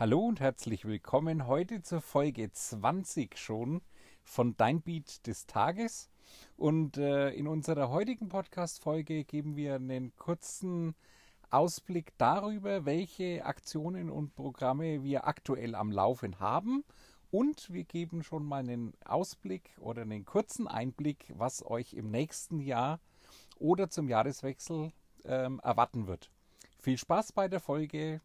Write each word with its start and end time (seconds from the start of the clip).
Hallo 0.00 0.20
und 0.20 0.38
herzlich 0.38 0.84
willkommen 0.84 1.48
heute 1.48 1.82
zur 1.82 2.00
Folge 2.00 2.52
20 2.52 3.36
schon 3.36 3.82
von 4.22 4.56
Dein 4.56 4.80
Beat 4.80 5.26
des 5.26 5.48
Tages. 5.48 6.08
Und 6.56 6.98
äh, 6.98 7.30
in 7.30 7.48
unserer 7.48 7.88
heutigen 7.88 8.28
Podcast-Folge 8.28 9.24
geben 9.24 9.56
wir 9.56 9.74
einen 9.74 10.14
kurzen 10.14 10.94
Ausblick 11.50 12.12
darüber, 12.16 12.84
welche 12.84 13.44
Aktionen 13.44 14.08
und 14.08 14.36
Programme 14.36 15.02
wir 15.02 15.26
aktuell 15.26 15.74
am 15.74 15.90
Laufen 15.90 16.38
haben. 16.38 16.84
Und 17.32 17.72
wir 17.72 17.82
geben 17.82 18.22
schon 18.22 18.46
mal 18.46 18.60
einen 18.60 18.92
Ausblick 19.04 19.72
oder 19.80 20.02
einen 20.02 20.24
kurzen 20.24 20.68
Einblick, 20.68 21.32
was 21.34 21.66
euch 21.66 21.94
im 21.94 22.12
nächsten 22.12 22.60
Jahr 22.60 23.00
oder 23.58 23.90
zum 23.90 24.08
Jahreswechsel 24.08 24.92
ähm, 25.24 25.58
erwarten 25.64 26.06
wird. 26.06 26.30
Viel 26.78 26.98
Spaß 26.98 27.32
bei 27.32 27.48
der 27.48 27.58
Folge. 27.58 28.20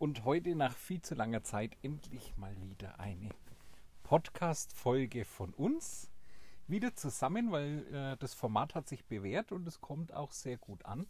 Und 0.00 0.24
heute 0.24 0.56
nach 0.56 0.74
viel 0.74 1.02
zu 1.02 1.14
langer 1.14 1.42
Zeit 1.42 1.76
endlich 1.82 2.34
mal 2.38 2.56
wieder 2.62 2.98
eine 2.98 3.28
Podcast-Folge 4.02 5.26
von 5.26 5.52
uns. 5.52 6.10
Wieder 6.66 6.94
zusammen, 6.94 7.52
weil 7.52 7.86
äh, 7.92 8.16
das 8.16 8.32
Format 8.32 8.74
hat 8.74 8.88
sich 8.88 9.04
bewährt 9.04 9.52
und 9.52 9.68
es 9.68 9.82
kommt 9.82 10.14
auch 10.14 10.32
sehr 10.32 10.56
gut 10.56 10.86
an. 10.86 11.06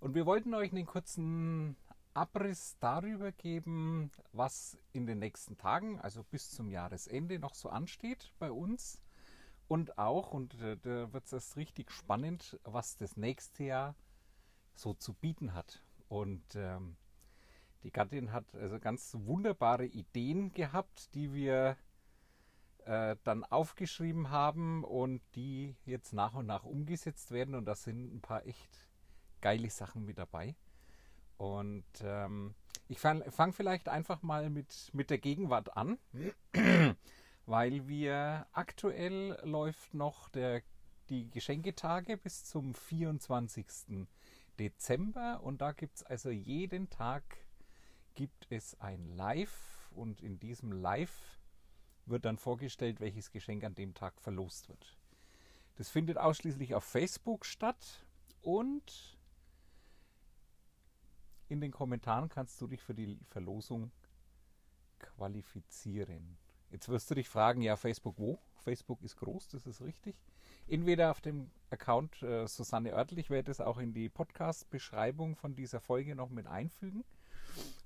Und 0.00 0.14
wir 0.14 0.26
wollten 0.26 0.52
euch 0.52 0.70
einen 0.70 0.84
kurzen 0.84 1.78
Abriss 2.12 2.76
darüber 2.78 3.32
geben, 3.32 4.10
was 4.32 4.76
in 4.92 5.06
den 5.06 5.18
nächsten 5.18 5.56
Tagen, 5.56 5.98
also 5.98 6.24
bis 6.24 6.50
zum 6.50 6.70
Jahresende, 6.70 7.38
noch 7.38 7.54
so 7.54 7.70
ansteht 7.70 8.34
bei 8.38 8.52
uns. 8.52 9.00
Und 9.66 9.96
auch, 9.96 10.30
und 10.30 10.60
äh, 10.60 10.76
da 10.76 11.10
wird 11.10 11.24
es 11.24 11.32
erst 11.32 11.56
richtig 11.56 11.90
spannend, 11.90 12.60
was 12.64 12.98
das 12.98 13.16
nächste 13.16 13.64
Jahr 13.64 13.94
so 14.74 14.92
zu 14.92 15.14
bieten 15.14 15.54
hat. 15.54 15.82
Und 16.10 16.44
ähm, 16.54 16.98
die 17.84 17.90
Gattin 17.90 18.32
hat 18.32 18.54
also 18.54 18.80
ganz 18.80 19.14
wunderbare 19.20 19.84
Ideen 19.84 20.52
gehabt, 20.52 21.14
die 21.14 21.34
wir 21.34 21.76
äh, 22.86 23.16
dann 23.24 23.44
aufgeschrieben 23.44 24.30
haben 24.30 24.84
und 24.84 25.20
die 25.34 25.76
jetzt 25.84 26.14
nach 26.14 26.34
und 26.34 26.46
nach 26.46 26.64
umgesetzt 26.64 27.30
werden. 27.30 27.54
Und 27.54 27.66
da 27.66 27.74
sind 27.74 28.14
ein 28.14 28.22
paar 28.22 28.46
echt 28.46 28.88
geile 29.42 29.68
Sachen 29.68 30.06
mit 30.06 30.16
dabei. 30.16 30.56
Und 31.36 31.84
ähm, 32.02 32.54
ich 32.88 32.98
fange 32.98 33.30
fang 33.30 33.52
vielleicht 33.52 33.90
einfach 33.90 34.22
mal 34.22 34.48
mit, 34.48 34.90
mit 34.94 35.10
der 35.10 35.18
Gegenwart 35.18 35.76
an, 35.76 35.98
weil 37.46 37.86
wir 37.86 38.46
aktuell 38.52 39.38
läuft 39.42 39.92
noch 39.92 40.30
der, 40.30 40.62
die 41.10 41.30
Geschenketage 41.30 42.16
bis 42.16 42.46
zum 42.46 42.74
24. 42.74 43.66
Dezember 44.58 45.40
und 45.42 45.60
da 45.60 45.72
gibt 45.72 45.96
es 45.96 46.02
also 46.04 46.30
jeden 46.30 46.88
Tag 46.88 47.43
gibt 48.14 48.46
es 48.50 48.80
ein 48.80 49.16
Live 49.16 49.90
und 49.92 50.20
in 50.20 50.38
diesem 50.38 50.72
Live 50.72 51.38
wird 52.06 52.24
dann 52.24 52.38
vorgestellt, 52.38 53.00
welches 53.00 53.30
Geschenk 53.30 53.64
an 53.64 53.74
dem 53.74 53.94
Tag 53.94 54.20
verlost 54.20 54.68
wird. 54.68 54.98
Das 55.76 55.90
findet 55.90 56.18
ausschließlich 56.18 56.74
auf 56.74 56.84
Facebook 56.84 57.44
statt 57.44 58.04
und 58.42 59.18
in 61.48 61.60
den 61.60 61.72
Kommentaren 61.72 62.28
kannst 62.28 62.60
du 62.60 62.66
dich 62.66 62.82
für 62.82 62.94
die 62.94 63.18
Verlosung 63.28 63.90
qualifizieren. 64.98 66.38
Jetzt 66.70 66.88
wirst 66.88 67.10
du 67.10 67.14
dich 67.14 67.28
fragen, 67.28 67.62
ja, 67.62 67.76
Facebook 67.76 68.18
wo? 68.18 68.38
Facebook 68.56 69.02
ist 69.02 69.16
groß, 69.16 69.48
das 69.48 69.66
ist 69.66 69.82
richtig. 69.82 70.16
Entweder 70.66 71.10
auf 71.10 71.20
dem 71.20 71.50
Account 71.70 72.22
äh, 72.22 72.46
Susanne 72.46 72.94
Oertel, 72.94 73.18
ich 73.18 73.28
werde 73.28 73.50
es 73.50 73.60
auch 73.60 73.78
in 73.78 73.92
die 73.92 74.08
Podcast-Beschreibung 74.08 75.36
von 75.36 75.54
dieser 75.54 75.80
Folge 75.80 76.14
noch 76.14 76.30
mit 76.30 76.46
einfügen 76.46 77.04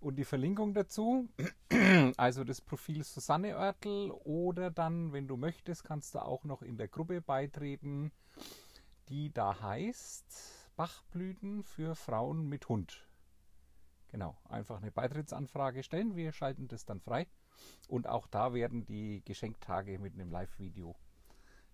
und 0.01 0.17
die 0.17 0.25
Verlinkung 0.25 0.75
dazu. 0.75 1.29
Also 2.17 2.45
das 2.45 2.61
Profil 2.61 3.05
Susanne 3.05 3.57
Oertel 3.57 4.11
oder 4.11 4.71
dann, 4.71 5.13
wenn 5.13 5.29
du 5.29 5.37
möchtest, 5.37 5.85
kannst 5.85 6.15
du 6.15 6.21
auch 6.21 6.45
noch 6.45 6.63
in 6.63 6.77
der 6.77 6.89
Gruppe 6.89 7.21
beitreten, 7.21 8.11
die 9.09 9.33
da 9.33 9.61
heißt 9.61 10.75
Bachblüten 10.77 11.63
für 11.63 11.95
Frauen 11.95 12.49
mit 12.49 12.69
Hund. 12.69 13.07
Genau, 14.09 14.37
einfach 14.49 14.81
eine 14.81 14.91
Beitrittsanfrage 14.91 15.83
stellen. 15.83 16.17
Wir 16.17 16.33
schalten 16.33 16.69
das 16.69 16.85
dann 16.85 17.01
frei. 17.01 17.27
Und 17.89 18.07
auch 18.07 18.27
da 18.27 18.55
werden 18.55 18.87
die 18.87 19.23
Geschenktage 19.25 19.99
mit 19.99 20.15
einem 20.15 20.31
Live-Video 20.31 20.97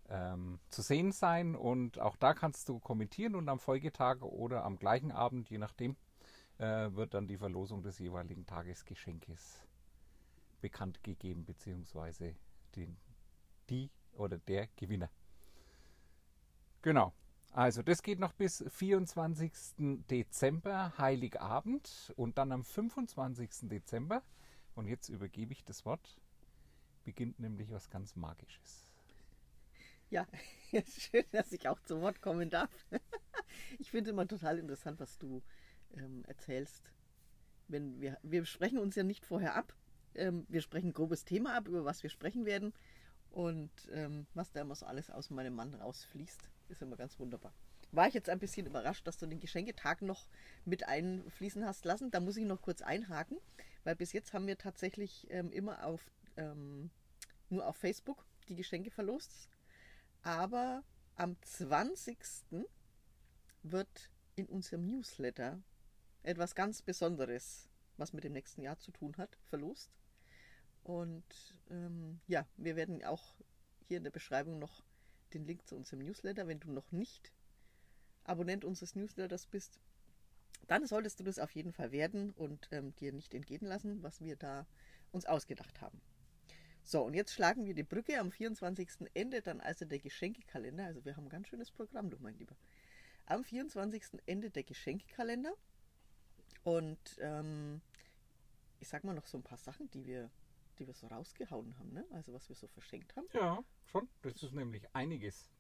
ähm, 0.09 0.59
zu 0.71 0.83
sehen 0.83 1.13
sein. 1.13 1.55
Und 1.55 2.01
auch 2.01 2.17
da 2.17 2.35
kannst 2.35 2.69
du 2.69 2.81
kommentieren 2.81 3.35
und 3.37 3.49
am 3.49 3.61
Folgetag 3.61 4.23
oder 4.23 4.65
am 4.65 4.79
gleichen 4.79 5.13
Abend, 5.13 5.49
je 5.49 5.59
nachdem, 5.59 5.97
äh, 6.59 6.93
wird 6.93 7.15
dann 7.15 7.27
die 7.27 7.39
Verlosung 7.39 7.83
des 7.83 7.99
jeweiligen 7.99 8.47
Tagesgeschenkes 8.47 9.61
bekannt 10.61 11.03
gegeben, 11.03 11.45
beziehungsweise 11.45 12.35
den, 12.77 12.97
die 13.69 13.91
oder 14.13 14.39
der 14.39 14.69
Gewinner. 14.77 15.11
Genau. 16.83 17.13
Also 17.53 17.83
das 17.83 18.03
geht 18.03 18.19
noch 18.19 18.33
bis 18.33 18.65
24. 18.69 19.53
Dezember, 20.11 20.93
Heiligabend 20.99 22.13
und 22.17 22.37
dann 22.37 22.51
am 22.51 22.65
25. 22.65 23.69
Dezember, 23.69 24.23
und 24.75 24.89
jetzt 24.89 25.09
übergebe 25.09 25.53
ich 25.53 25.65
das 25.65 25.85
Wort, 25.85 26.19
beginnt 27.05 27.39
nämlich 27.39 27.71
was 27.71 27.91
ganz 27.91 28.17
Magisches. 28.17 28.89
Ja, 30.11 30.27
schön, 30.99 31.25
dass 31.31 31.53
ich 31.53 31.69
auch 31.69 31.81
zu 31.81 32.01
Wort 32.01 32.21
kommen 32.21 32.51
darf. 32.51 32.71
Ich 33.79 33.91
finde 33.91 34.11
immer 34.11 34.27
total 34.27 34.59
interessant, 34.59 34.99
was 34.99 35.17
du 35.17 35.41
ähm, 35.97 36.25
erzählst. 36.27 36.93
Wenn 37.69 38.01
wir, 38.01 38.19
wir 38.23 38.45
sprechen 38.45 38.79
uns 38.79 38.95
ja 38.95 39.03
nicht 39.03 39.25
vorher 39.25 39.55
ab. 39.55 39.75
Ähm, 40.15 40.47
wir 40.49 40.61
sprechen 40.61 40.89
ein 40.89 40.93
grobes 40.93 41.25
Thema 41.25 41.57
ab, 41.57 41.69
über 41.69 41.85
was 41.85 42.03
wir 42.03 42.11
sprechen 42.11 42.45
werden. 42.45 42.73
Und 43.31 43.73
ähm, 43.93 44.27
was 44.35 44.53
da 44.53 44.61
immer 44.61 44.75
so 44.75 44.87
alles 44.87 45.11
aus 45.11 45.31
meinem 45.31 45.55
Mann 45.55 45.75
rausfließt, 45.75 46.51
ist 46.69 46.83
immer 46.83 46.97
ganz 46.97 47.19
wunderbar. 47.19 47.53
War 47.91 48.09
ich 48.09 48.15
jetzt 48.15 48.29
ein 48.29 48.39
bisschen 48.39 48.67
überrascht, 48.67 49.07
dass 49.07 49.19
du 49.19 49.27
den 49.27 49.41
Geschenketag 49.41 50.03
noch 50.03 50.29
mit 50.65 50.87
einfließen 50.87 51.65
hast 51.65 51.85
lassen. 51.85 52.11
Da 52.11 52.21
muss 52.21 52.37
ich 52.37 52.45
noch 52.45 52.61
kurz 52.61 52.83
einhaken, 52.83 53.39
weil 53.85 53.97
bis 53.97 54.13
jetzt 54.13 54.33
haben 54.33 54.47
wir 54.47 54.59
tatsächlich 54.59 55.27
ähm, 55.31 55.51
immer 55.51 55.85
auf, 55.85 56.11
ähm, 56.37 56.91
nur 57.51 57.67
auf 57.67 57.77
Facebook 57.77 58.25
die 58.49 58.57
Geschenke 58.57 58.91
verlost. 58.91 59.49
Aber 60.23 60.83
am 61.17 61.37
20. 61.43 62.19
wird 63.63 64.11
in 64.37 64.47
unserem 64.47 64.87
Newsletter 64.87 65.63
etwas 66.25 66.55
ganz 66.55 66.83
Besonderes, 66.83 67.69
was 67.97 68.13
mit 68.13 68.25
dem 68.25 68.33
nächsten 68.33 68.63
Jahr 68.63 68.79
zu 68.79 68.91
tun 68.91 69.17
hat, 69.17 69.39
verlost. 69.45 69.91
Und 70.83 71.25
ähm, 71.71 72.21
ja, 72.27 72.47
wir 72.57 72.77
werden 72.77 73.05
auch 73.05 73.37
hier 73.87 73.99
in 73.99 74.05
der 74.05 74.11
Beschreibung 74.11 74.59
noch 74.59 74.83
den 75.33 75.47
Link 75.47 75.67
zu 75.67 75.77
unserem 75.77 76.01
Newsletter, 76.01 76.47
wenn 76.47 76.61
du 76.61 76.71
noch 76.71 76.91
nicht 76.93 77.33
Abonnent 78.25 78.65
unseres 78.65 78.95
Newsletters 78.95 79.47
bist, 79.47 79.79
dann 80.67 80.87
solltest 80.87 81.21
du 81.21 81.25
das 81.25 81.39
auf 81.39 81.51
jeden 81.51 81.73
Fall 81.73 81.93
werden 81.93 82.31
und 82.33 82.69
ähm, 82.73 82.95
dir 82.97 83.13
nicht 83.13 83.35
entgehen 83.35 83.67
lassen, 83.67 84.03
was 84.03 84.21
wir 84.21 84.37
da 84.37 84.67
uns 85.13 85.27
ausgedacht 85.27 85.81
haben. 85.81 86.01
So, 86.83 87.03
und 87.03 87.15
jetzt 87.15 87.33
schlagen 87.33 87.67
wir 87.67 87.75
die 87.75 87.83
Brücke. 87.83 88.19
Am 88.19 88.31
24. 88.31 89.11
endet 89.15 89.47
dann 89.47 89.61
also 89.61 89.85
der 89.85 89.99
Geschenkekalender. 89.99 90.85
Also 90.85 91.05
wir 91.05 91.17
haben 91.17 91.25
ein 91.25 91.31
ganz 91.31 91.49
schönes 91.49 91.71
Programm, 91.71 92.11
du 92.11 92.19
mein 92.21 92.37
Lieber. 92.39 92.57
Am 93.27 93.43
24. 93.43 94.21
endet 94.27 94.57
der 94.57 94.65
Geschenkekalender. 94.65 95.55
Und 96.65 97.19
ähm, 97.21 97.83
ich 98.81 98.89
sag 98.89 99.05
mal 99.05 99.15
noch 99.15 99.27
so 99.27 99.39
ein 99.39 99.43
paar 99.43 99.59
Sachen, 99.59 99.91
die 99.91 100.05
wir, 100.07 100.31
die 100.79 100.87
wir 100.87 100.95
so 100.95 101.07
rausgehauen 101.07 101.79
haben, 101.79 101.93
ne? 101.93 102.05
Also 102.11 102.33
was 102.33 102.49
wir 102.49 102.57
so 102.57 102.67
verschenkt 102.67 103.15
haben. 103.17 103.27
Ja, 103.33 103.63
schon. 103.87 104.09
Das 104.23 104.43
ist 104.43 104.53
nämlich 104.53 104.85
einiges. 104.95 105.51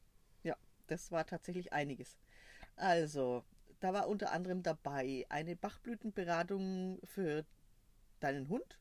Ja, 0.43 0.57
das 0.87 1.13
war 1.13 1.27
tatsächlich 1.27 1.73
einiges. 1.73 2.17
Also, 2.77 3.45
da 3.81 3.93
war 3.93 4.09
unter 4.09 4.33
anderem 4.33 4.63
dabei 4.63 5.27
eine 5.29 5.56
Bachblütenberatung 5.56 7.01
für 7.05 7.45
deinen 8.21 8.49
Hund. 8.49 8.79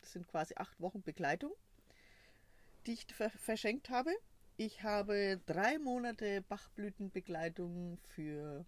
Das 0.00 0.12
sind 0.12 0.26
quasi 0.26 0.54
acht 0.56 0.80
Wochen 0.80 1.02
Begleitung, 1.02 1.52
die 2.86 2.92
ich 2.92 3.06
verschenkt 3.14 3.90
habe. 3.90 4.10
Ich 4.56 4.82
habe 4.82 5.40
drei 5.46 5.78
Monate 5.78 6.42
Bachblütenbegleitung 6.42 7.98
für 8.02 8.66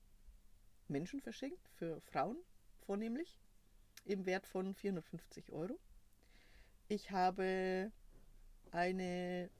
Menschen 0.88 1.20
verschenkt, 1.20 1.68
für 1.74 2.00
Frauen 2.00 2.38
vornehmlich, 2.82 3.38
im 4.04 4.26
Wert 4.26 4.46
von 4.46 4.74
450 4.74 5.52
Euro. 5.52 5.78
Ich 6.88 7.10
habe 7.10 7.90
eine 8.70 9.50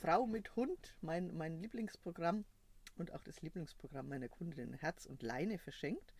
Frau 0.00 0.26
mit 0.26 0.54
Hund, 0.56 0.94
mein, 1.00 1.34
mein 1.36 1.60
Lieblingsprogramm 1.60 2.44
und 2.96 3.12
auch 3.12 3.22
das 3.22 3.42
Lieblingsprogramm 3.42 4.08
meiner 4.08 4.28
Kundin 4.28 4.74
Herz 4.74 5.06
und 5.06 5.22
Leine 5.22 5.58
verschenkt. 5.58 6.14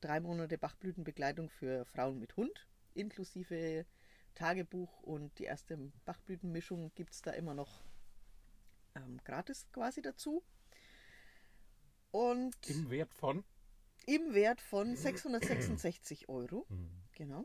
Drei 0.00 0.20
Monate 0.20 0.58
Bachblütenbegleitung 0.58 1.50
für 1.50 1.84
Frauen 1.84 2.18
mit 2.18 2.36
Hund, 2.36 2.66
inklusive 2.94 3.84
Tagebuch 4.34 5.02
und 5.02 5.36
die 5.38 5.44
erste 5.44 5.76
Bachblütenmischung 6.04 6.92
gibt 6.94 7.12
es 7.12 7.22
da 7.22 7.32
immer 7.32 7.54
noch 7.54 7.82
ähm, 8.94 9.18
gratis 9.24 9.66
quasi 9.72 10.00
dazu. 10.00 10.42
Und 12.10 12.56
im 12.68 12.88
Wert 12.90 13.12
von? 13.14 13.44
Im 14.08 14.32
Wert 14.32 14.62
von 14.62 14.96
666 14.96 16.30
Euro. 16.30 16.64
Mhm. 16.70 16.88
Genau. 17.12 17.44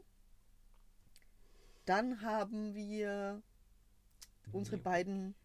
Dann 1.84 2.22
haben 2.22 2.74
wir 2.74 3.44
unsere 4.54 4.78
beiden 4.78 5.36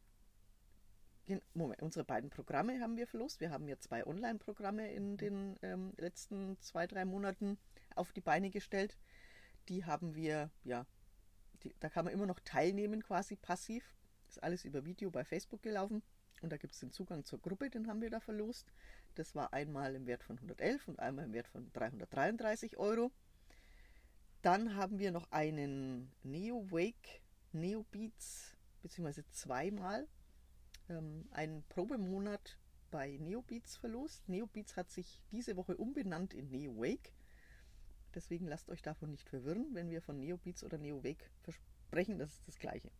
Moment, 1.54 1.82
unsere 1.82 2.04
beiden 2.04 2.30
Programme 2.30 2.80
haben 2.80 2.96
wir 2.96 3.08
verlost. 3.08 3.40
Wir 3.40 3.50
haben 3.50 3.66
ja 3.66 3.76
zwei 3.80 4.06
Online-Programme 4.06 4.92
in 4.92 5.16
den 5.16 5.58
ähm, 5.62 5.92
letzten 5.96 6.56
zwei, 6.60 6.86
drei 6.86 7.04
Monaten 7.04 7.58
auf 7.96 8.12
die 8.12 8.20
Beine 8.20 8.48
gestellt. 8.50 8.96
Die 9.68 9.84
haben 9.84 10.14
wir, 10.14 10.52
ja, 10.62 10.86
die, 11.64 11.74
da 11.80 11.88
kann 11.88 12.04
man 12.04 12.14
immer 12.14 12.26
noch 12.26 12.38
teilnehmen, 12.40 13.02
quasi 13.02 13.34
passiv. 13.34 13.92
Ist 14.28 14.40
alles 14.40 14.64
über 14.64 14.84
Video 14.84 15.10
bei 15.10 15.24
Facebook 15.24 15.62
gelaufen. 15.62 16.00
Und 16.42 16.52
da 16.52 16.56
gibt 16.56 16.74
es 16.74 16.80
den 16.80 16.92
Zugang 16.92 17.24
zur 17.24 17.40
Gruppe, 17.40 17.70
den 17.70 17.88
haben 17.88 18.00
wir 18.00 18.10
da 18.10 18.20
verlost. 18.20 18.72
Das 19.18 19.34
war 19.34 19.52
einmal 19.52 19.94
im 19.94 20.06
Wert 20.06 20.22
von 20.22 20.36
111 20.36 20.86
und 20.86 21.00
einmal 21.00 21.24
im 21.24 21.32
Wert 21.32 21.48
von 21.48 21.72
333 21.72 22.76
Euro. 22.76 23.10
Dann 24.42 24.76
haben 24.76 24.98
wir 24.98 25.10
noch 25.10 25.30
einen 25.32 26.12
Neo 26.22 26.70
Wake 26.70 27.20
Neo 27.52 27.84
Beats, 27.90 28.56
beziehungsweise 28.82 29.24
zweimal 29.30 30.06
ähm, 30.88 31.26
einen 31.30 31.64
Probemonat 31.64 32.58
bei 32.90 33.16
Neobeats 33.18 33.76
verlost. 33.76 34.28
Neobeats 34.28 34.76
hat 34.76 34.90
sich 34.90 35.20
diese 35.32 35.56
Woche 35.56 35.76
umbenannt 35.76 36.34
in 36.34 36.50
Neo 36.50 36.76
Wake. 36.76 37.12
Deswegen 38.14 38.46
lasst 38.46 38.70
euch 38.70 38.82
davon 38.82 39.10
nicht 39.10 39.28
verwirren, 39.28 39.74
wenn 39.74 39.90
wir 39.90 40.02
von 40.02 40.18
Neobeats 40.18 40.62
oder 40.62 40.78
Neo 40.78 41.02
Wake 41.04 41.30
versprechen, 41.42 42.18
das 42.18 42.30
ist 42.30 42.48
das 42.48 42.58
gleiche. 42.58 42.90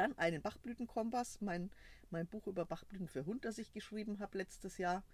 Dann 0.00 0.16
einen 0.16 0.40
Bachblütenkompass, 0.40 1.42
mein, 1.42 1.70
mein 2.08 2.26
Buch 2.26 2.46
über 2.46 2.64
Bachblüten 2.64 3.06
für 3.06 3.26
Hund, 3.26 3.44
das 3.44 3.58
ich 3.58 3.70
geschrieben 3.70 4.18
habe 4.18 4.38
letztes 4.38 4.78
Jahr. 4.78 5.04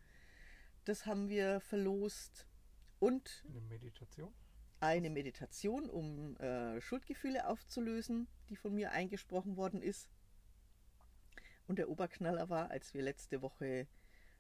Das 0.85 1.06
haben 1.06 1.29
wir 1.29 1.59
verlost. 1.59 2.47
Und 3.00 3.44
Eine 3.49 3.62
Meditation. 3.62 4.33
eine 4.79 5.11
Meditation, 5.11 5.91
um 5.91 6.37
äh, 6.37 6.81
Schuldgefühle 6.81 7.49
aufzulösen, 7.49 8.29
die 8.49 8.55
von 8.55 8.77
mir 8.77 8.93
eingesprochen 8.93 9.56
worden 9.56 9.83
ist. 9.83 10.09
Und 11.67 11.81
der 11.81 11.88
Oberknaller 11.88 12.49
war, 12.49 12.71
als 12.71 12.94
wir 12.94 13.03
letzte 13.03 13.43
Woche 13.43 13.88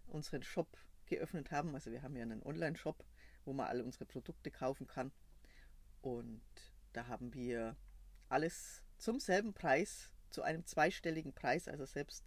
unseren 0.06 0.44
Shop 0.44 0.78
geöffnet 1.06 1.50
haben. 1.50 1.74
Also 1.74 1.90
wir 1.90 2.02
haben 2.02 2.14
ja 2.14 2.22
einen 2.22 2.44
Online-Shop, 2.44 3.04
wo 3.44 3.52
man 3.52 3.66
alle 3.66 3.82
unsere 3.82 4.04
Produkte 4.04 4.52
kaufen 4.52 4.86
kann. 4.86 5.10
Und 6.02 6.40
da 6.92 7.08
haben 7.08 7.34
wir 7.34 7.74
alles 8.28 8.84
zum 8.96 9.18
selben 9.18 9.52
Preis, 9.52 10.12
zu 10.36 10.42
einem 10.42 10.66
zweistelligen 10.66 11.32
Preis. 11.32 11.66
Also 11.66 11.86
selbst 11.86 12.22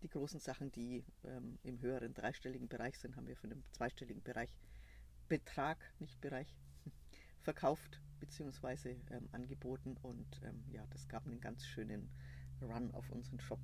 die 0.00 0.08
großen 0.08 0.40
Sachen, 0.40 0.72
die 0.72 1.04
ähm, 1.24 1.58
im 1.62 1.78
höheren 1.82 2.14
dreistelligen 2.14 2.68
Bereich 2.68 2.98
sind, 2.98 3.16
haben 3.16 3.26
wir 3.26 3.36
für 3.36 3.48
den 3.48 3.62
zweistelligen 3.72 4.22
Bereich 4.22 4.48
Betrag, 5.28 5.76
nicht 5.98 6.18
Bereich, 6.22 6.48
verkauft 7.42 8.00
bzw. 8.20 8.96
Ähm, 9.10 9.28
angeboten. 9.32 9.98
Und 10.00 10.40
ähm, 10.42 10.64
ja, 10.70 10.86
das 10.88 11.06
gab 11.06 11.26
einen 11.26 11.42
ganz 11.42 11.66
schönen 11.66 12.08
Run 12.62 12.90
auf 12.92 13.10
unseren 13.10 13.40
Shop. 13.40 13.60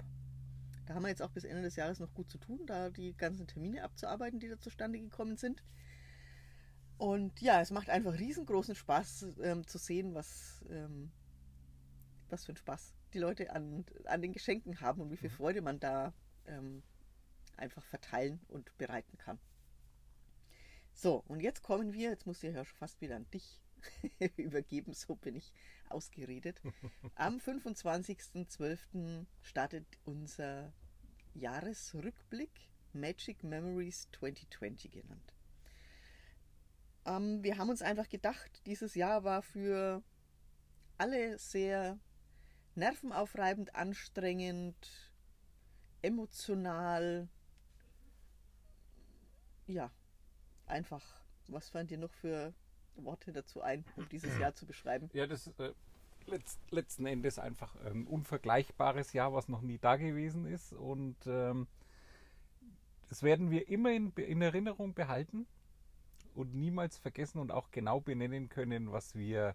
Da 0.84 0.94
haben 0.94 1.04
wir 1.04 1.08
jetzt 1.08 1.22
auch 1.22 1.30
bis 1.30 1.44
Ende 1.44 1.62
des 1.62 1.76
Jahres 1.76 2.00
noch 2.00 2.12
gut 2.12 2.30
zu 2.30 2.36
tun, 2.36 2.66
da 2.66 2.90
die 2.90 3.16
ganzen 3.16 3.46
Termine 3.46 3.82
abzuarbeiten, 3.82 4.40
die 4.40 4.48
da 4.48 4.58
zustande 4.58 5.00
gekommen 5.00 5.38
sind. 5.38 5.64
Und 6.98 7.40
ja, 7.40 7.62
es 7.62 7.70
macht 7.70 7.88
einfach 7.88 8.12
riesengroßen 8.12 8.74
Spaß 8.74 9.38
ähm, 9.42 9.66
zu 9.66 9.78
sehen, 9.78 10.12
was, 10.14 10.62
ähm, 10.68 11.10
was 12.28 12.44
für 12.44 12.52
ein 12.52 12.58
Spaß 12.58 12.92
die 13.10 13.18
Leute 13.18 13.50
an, 13.50 13.84
an 14.04 14.22
den 14.22 14.32
Geschenken 14.32 14.80
haben 14.80 15.00
und 15.00 15.10
wie 15.10 15.16
viel 15.16 15.30
Freude 15.30 15.62
man 15.62 15.80
da 15.80 16.12
ähm, 16.46 16.82
einfach 17.56 17.84
verteilen 17.84 18.40
und 18.48 18.76
bereiten 18.78 19.16
kann. 19.18 19.38
So, 20.92 21.22
und 21.28 21.40
jetzt 21.40 21.62
kommen 21.62 21.92
wir, 21.92 22.10
jetzt 22.10 22.26
muss 22.26 22.42
ich 22.42 22.54
ja 22.54 22.64
schon 22.64 22.76
fast 22.76 23.00
wieder 23.00 23.16
an 23.16 23.30
dich 23.30 23.60
übergeben, 24.36 24.92
so 24.92 25.14
bin 25.14 25.36
ich 25.36 25.52
ausgeredet. 25.88 26.60
Am 27.14 27.38
25.12. 27.38 29.26
startet 29.42 29.86
unser 30.04 30.72
Jahresrückblick 31.34 32.50
Magic 32.92 33.44
Memories 33.44 34.08
2020 34.12 34.90
genannt. 34.90 35.34
Ähm, 37.06 37.42
wir 37.42 37.56
haben 37.56 37.70
uns 37.70 37.82
einfach 37.82 38.08
gedacht, 38.08 38.62
dieses 38.66 38.94
Jahr 38.94 39.24
war 39.24 39.42
für 39.42 40.02
alle 40.98 41.38
sehr 41.38 41.98
nervenaufreibend, 42.80 43.74
anstrengend, 43.76 44.74
emotional. 46.02 47.28
Ja, 49.66 49.90
einfach. 50.66 51.04
Was 51.48 51.68
fallen 51.68 51.86
dir 51.86 51.98
noch 51.98 52.12
für 52.12 52.52
Worte 52.96 53.32
dazu 53.32 53.60
ein, 53.60 53.84
um 53.96 54.08
dieses 54.08 54.36
Jahr 54.38 54.54
zu 54.54 54.66
beschreiben? 54.66 55.10
Ja, 55.12 55.26
das 55.26 55.46
äh, 55.58 55.72
letzt, 56.26 56.58
letzten 56.70 57.06
Endes 57.06 57.38
einfach 57.38 57.76
ein 57.84 58.06
unvergleichbares 58.06 59.12
Jahr, 59.12 59.32
was 59.32 59.48
noch 59.48 59.62
nie 59.62 59.78
da 59.78 59.96
gewesen 59.96 60.46
ist. 60.46 60.72
Und 60.72 61.16
ähm, 61.26 61.66
das 63.08 63.22
werden 63.22 63.50
wir 63.50 63.68
immer 63.68 63.92
in, 63.92 64.12
in 64.12 64.42
Erinnerung 64.42 64.94
behalten 64.94 65.46
und 66.34 66.54
niemals 66.54 66.98
vergessen 66.98 67.38
und 67.38 67.50
auch 67.50 67.70
genau 67.70 68.00
benennen 68.00 68.48
können, 68.48 68.92
was 68.92 69.14
wir, 69.14 69.54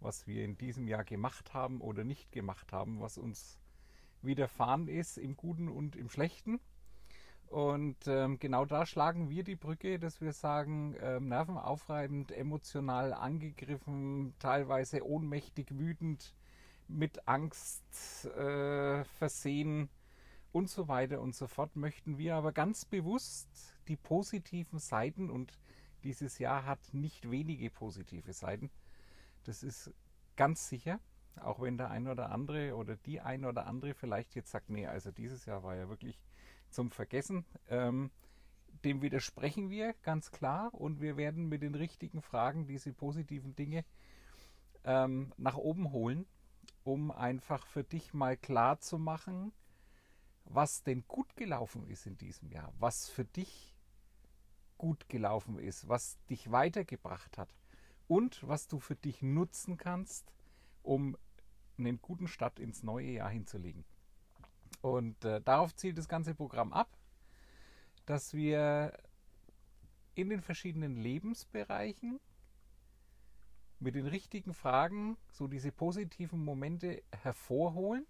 was 0.00 0.26
wir 0.26 0.44
in 0.44 0.56
diesem 0.58 0.88
Jahr 0.88 1.04
gemacht 1.04 1.54
haben 1.54 1.80
oder 1.80 2.04
nicht 2.04 2.32
gemacht 2.32 2.72
haben, 2.72 3.00
was 3.00 3.18
uns 3.18 3.58
widerfahren 4.22 4.88
ist, 4.88 5.18
im 5.18 5.36
Guten 5.36 5.68
und 5.68 5.96
im 5.96 6.08
Schlechten. 6.08 6.60
Und 7.46 8.06
ähm, 8.06 8.38
genau 8.38 8.64
da 8.64 8.86
schlagen 8.86 9.30
wir 9.30 9.44
die 9.44 9.54
Brücke, 9.54 9.98
dass 9.98 10.20
wir 10.20 10.32
sagen, 10.32 10.96
ähm, 11.00 11.28
nervenaufreibend, 11.28 12.32
emotional 12.32 13.12
angegriffen, 13.12 14.34
teilweise 14.38 15.06
ohnmächtig, 15.06 15.78
wütend, 15.78 16.34
mit 16.88 17.28
Angst 17.28 18.24
äh, 18.24 19.04
versehen 19.04 19.88
und 20.52 20.68
so 20.68 20.88
weiter 20.88 21.20
und 21.20 21.34
so 21.34 21.46
fort, 21.46 21.76
möchten 21.76 22.18
wir 22.18 22.34
aber 22.34 22.52
ganz 22.52 22.84
bewusst 22.84 23.48
die 23.88 23.96
positiven 23.96 24.78
Seiten 24.78 25.30
und 25.30 25.58
dieses 26.02 26.38
Jahr 26.38 26.66
hat 26.66 26.92
nicht 26.92 27.30
wenige 27.30 27.70
positive 27.70 28.32
Seiten. 28.32 28.70
Das 29.44 29.62
ist 29.62 29.92
ganz 30.36 30.68
sicher, 30.68 31.00
auch 31.40 31.60
wenn 31.60 31.78
der 31.78 31.90
ein 31.90 32.08
oder 32.08 32.30
andere 32.30 32.74
oder 32.74 32.96
die 32.96 33.20
ein 33.20 33.44
oder 33.44 33.66
andere 33.66 33.94
vielleicht 33.94 34.34
jetzt 34.34 34.50
sagt, 34.50 34.70
nee, 34.70 34.86
also 34.86 35.10
dieses 35.10 35.44
Jahr 35.46 35.62
war 35.62 35.76
ja 35.76 35.88
wirklich 35.88 36.18
zum 36.70 36.90
Vergessen. 36.90 37.44
Ähm, 37.68 38.10
dem 38.84 39.02
widersprechen 39.02 39.70
wir 39.70 39.94
ganz 40.02 40.30
klar 40.30 40.74
und 40.74 41.00
wir 41.00 41.16
werden 41.16 41.48
mit 41.48 41.62
den 41.62 41.74
richtigen 41.74 42.20
Fragen 42.20 42.66
diese 42.66 42.92
positiven 42.92 43.54
Dinge 43.54 43.84
ähm, 44.84 45.32
nach 45.36 45.56
oben 45.56 45.92
holen, 45.92 46.26
um 46.82 47.10
einfach 47.10 47.66
für 47.66 47.84
dich 47.84 48.12
mal 48.12 48.36
klar 48.36 48.80
zu 48.80 48.98
machen, 48.98 49.52
was 50.44 50.82
denn 50.82 51.06
gut 51.08 51.36
gelaufen 51.36 51.86
ist 51.86 52.06
in 52.06 52.18
diesem 52.18 52.50
Jahr, 52.50 52.72
was 52.78 53.08
für 53.08 53.24
dich 53.24 53.74
gut 54.76 55.08
gelaufen 55.08 55.58
ist, 55.58 55.88
was 55.88 56.18
dich 56.26 56.50
weitergebracht 56.50 57.38
hat 57.38 57.48
und 58.08 58.46
was 58.46 58.68
du 58.68 58.80
für 58.80 58.96
dich 58.96 59.22
nutzen 59.22 59.76
kannst, 59.76 60.32
um 60.82 61.16
einen 61.78 62.00
guten 62.00 62.28
Start 62.28 62.58
ins 62.58 62.82
neue 62.82 63.10
Jahr 63.10 63.30
hinzulegen. 63.30 63.84
Und 64.80 65.24
äh, 65.24 65.40
darauf 65.40 65.74
zielt 65.74 65.98
das 65.98 66.08
ganze 66.08 66.34
Programm 66.34 66.72
ab, 66.72 66.98
dass 68.06 68.34
wir 68.34 68.92
in 70.14 70.28
den 70.28 70.42
verschiedenen 70.42 70.96
Lebensbereichen 70.96 72.20
mit 73.80 73.94
den 73.94 74.06
richtigen 74.06 74.54
Fragen 74.54 75.16
so 75.30 75.48
diese 75.48 75.72
positiven 75.72 76.44
Momente 76.44 77.02
hervorholen 77.22 78.06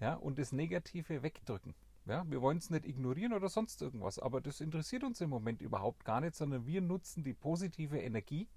ja, 0.00 0.14
und 0.14 0.38
das 0.38 0.52
Negative 0.52 1.22
wegdrücken. 1.22 1.74
Ja, 2.06 2.28
wir 2.28 2.40
wollen 2.40 2.58
es 2.58 2.70
nicht 2.70 2.86
ignorieren 2.86 3.32
oder 3.32 3.48
sonst 3.48 3.82
irgendwas, 3.82 4.18
aber 4.18 4.40
das 4.40 4.60
interessiert 4.60 5.04
uns 5.04 5.20
im 5.20 5.30
Moment 5.30 5.60
überhaupt 5.60 6.04
gar 6.04 6.20
nicht, 6.20 6.34
sondern 6.34 6.66
wir 6.66 6.80
nutzen 6.80 7.22
die 7.22 7.34
positive 7.34 7.98
Energie, 7.98 8.48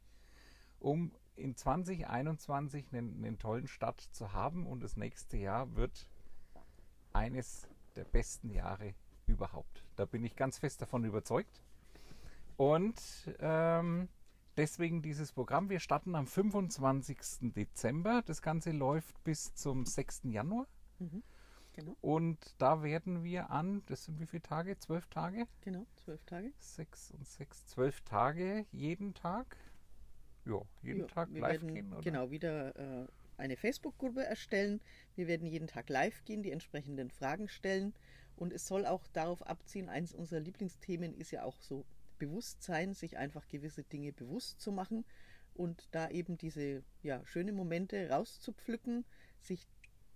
um 0.84 1.12
in 1.36 1.56
2021 1.56 2.86
einen, 2.92 3.24
einen 3.24 3.40
tollen 3.40 3.68
Start 3.68 4.02
zu 4.02 4.34
haben 4.34 4.68
und 4.68 4.84
das 4.84 4.98
nächste 4.98 5.38
Jahr 5.38 5.76
wird 5.76 6.08
eines 7.14 7.68
der 7.96 8.04
besten 8.04 8.50
Jahre 8.52 8.94
überhaupt. 9.26 9.84
Da 9.96 10.06
bin 10.06 10.24
ich 10.24 10.36
ganz 10.36 10.60
fest 10.60 10.82
davon 10.82 11.06
überzeugt. 11.06 11.62
Und 12.58 13.02
ähm, 13.40 14.10
deswegen 14.58 15.02
dieses 15.02 15.32
Programm. 15.32 15.70
Wir 15.70 15.80
starten 15.80 16.16
am 16.16 16.28
25. 16.28 17.54
Dezember. 17.56 18.22
Das 18.26 18.42
Ganze 18.42 18.72
läuft 18.72 19.24
bis 19.24 19.56
zum 19.56 19.86
6. 19.86 20.22
Januar. 20.26 20.68
Mhm. 21.00 21.24
Genau, 21.76 21.96
Und 22.02 22.38
da 22.60 22.84
werden 22.84 23.24
wir 23.24 23.50
an, 23.50 23.82
das 23.88 24.04
sind 24.04 24.20
wie 24.20 24.28
viele 24.28 24.44
Tage? 24.44 24.78
Zwölf 24.78 25.08
Tage? 25.08 25.48
genau, 25.62 25.88
zwölf 25.96 26.24
Tage. 26.26 26.54
Sechs 26.60 27.10
und 27.10 27.28
sechs, 27.28 27.66
zwölf 27.66 28.02
Tage 28.02 28.68
jeden 28.72 29.16
Tag? 29.16 29.58
Ja, 30.46 30.62
jeden 30.82 31.02
Ja, 31.02 31.08
Tag 31.08 31.34
wir 31.34 31.42
live 31.42 31.62
werden, 31.62 31.74
gehen? 31.74 31.94
Oder? 31.94 32.02
Genau, 32.02 32.32
wieder 32.32 32.76
äh, 33.04 33.08
eine 33.38 33.58
Facebook-Gruppe 33.58 34.24
erstellen. 34.26 34.82
Wir 35.16 35.28
werden 35.28 35.48
jeden 35.48 35.68
Tag 35.68 35.90
live 35.90 36.24
gehen, 36.26 36.44
die 36.44 36.52
entsprechenden 36.52 37.10
Fragen 37.10 37.48
stellen. 37.48 37.94
Und 38.36 38.52
es 38.52 38.68
soll 38.68 38.86
auch 38.86 39.08
darauf 39.08 39.46
abziehen, 39.46 39.90
eins 39.90 40.14
unserer 40.14 40.40
Lieblingsthemen 40.40 41.14
ist 41.14 41.32
ja 41.32 41.44
auch 41.44 41.62
so 41.62 41.86
Bewusstsein, 42.20 42.94
sich 42.94 43.18
einfach 43.18 43.48
gewisse 43.48 43.84
Dinge 43.84 44.12
bewusst 44.12 44.60
zu 44.60 44.72
machen 44.72 45.06
und 45.54 45.88
da 45.92 46.10
eben 46.10 46.38
diese 46.38 46.84
ja, 47.02 47.24
schönen 47.26 47.56
Momente 47.56 48.10
rauszupflücken, 48.10 49.06
sich 49.40 49.68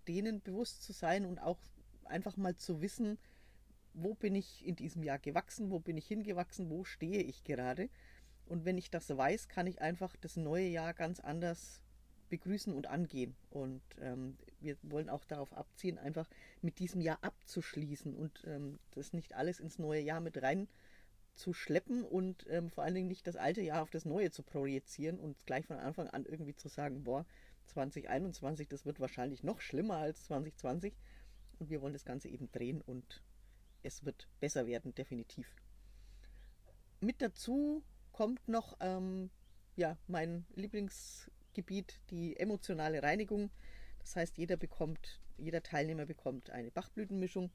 denen 0.07 0.41
bewusst 0.41 0.84
zu 0.84 0.93
sein 0.93 1.25
und 1.25 1.39
auch 1.39 1.60
einfach 2.05 2.38
mal 2.38 2.55
zu 2.55 2.81
wissen, 2.81 3.17
wo 3.93 4.13
bin 4.13 4.36
ich 4.36 4.65
in 4.65 4.75
diesem 4.75 5.03
Jahr 5.03 5.19
gewachsen, 5.19 5.69
wo 5.69 5.79
bin 5.79 5.98
ich 5.98 6.07
hingewachsen, 6.07 6.69
wo 6.69 6.84
stehe 6.84 7.22
ich 7.22 7.43
gerade. 7.43 7.89
Und 8.48 8.66
wenn 8.66 8.77
ich 8.77 8.89
das 8.89 9.10
weiß, 9.10 9.48
kann 9.50 9.68
ich 9.68 9.82
einfach 9.82 10.16
das 10.18 10.38
neue 10.38 10.68
Jahr 10.68 10.94
ganz 10.94 11.20
anders 11.20 11.82
begrüßen 12.30 12.74
und 12.74 12.88
angehen. 12.88 13.36
Und 13.50 13.82
ähm, 14.00 14.38
wir 14.60 14.77
wollen 14.84 15.10
auch 15.10 15.24
darauf 15.25 15.54
abziehen, 15.54 15.98
einfach 15.98 16.27
mit 16.62 16.80
diesem 16.80 17.01
Jahr 17.01 17.20
abzuschließen 17.22 18.16
und 18.16 18.44
ähm, 18.46 18.80
das 18.92 19.13
nicht 19.13 19.34
alles 19.34 19.60
ins 19.60 19.80
neue 19.80 20.01
Jahr 20.01 20.20
mit 20.20 20.42
rein 20.42 20.68
zu 21.36 21.54
schleppen 21.54 22.04
und 22.04 22.46
ähm, 22.50 22.70
vor 22.70 22.84
allen 22.84 22.96
Dingen 22.96 23.08
nicht 23.08 23.27
das 23.27 23.36
alte 23.36 23.62
Jahr 23.62 23.84
auf 23.84 23.92
das 23.92 24.06
neue 24.06 24.32
zu 24.32 24.42
projizieren 24.42 25.20
und 25.20 25.38
gleich 25.46 25.68
von 25.68 25.77
Anfang 25.77 26.08
an 26.08 26.25
irgendwie 26.25 26.56
zu 26.56 26.68
sagen, 26.68 27.04
boah, 27.04 27.25
2021, 27.68 28.68
das 28.68 28.86
wird 28.86 29.00
wahrscheinlich 29.00 29.44
noch 29.44 29.62
schlimmer 29.62 29.98
als 29.98 30.24
2020. 30.25 30.94
Und 31.60 31.70
wir 31.70 31.82
wollen 31.82 31.94
das 31.94 32.06
Ganze 32.06 32.30
eben 32.30 32.51
drehen 32.51 32.82
und 32.82 33.24
es 33.84 34.04
wird 34.04 34.27
besser 34.39 34.68
werden, 34.68 34.96
definitiv. 34.96 35.56
Mit 37.00 37.22
dazu 37.22 37.84
kommt 38.17 38.47
noch 38.47 38.75
ähm, 38.79 39.29
ja, 39.75 39.95
mein 40.07 40.43
Lieblingsgebiet, 40.55 42.00
die 42.09 42.36
emotionale 42.36 43.03
Reinigung. 43.03 43.51
Das 44.00 44.15
heißt, 44.15 44.39
jeder 44.39 44.57
bekommt, 44.57 45.21
jeder 45.38 45.62
Teilnehmer 45.62 46.07
bekommt 46.07 46.50
eine 46.50 46.71
Bachblütenmischung 46.71 47.51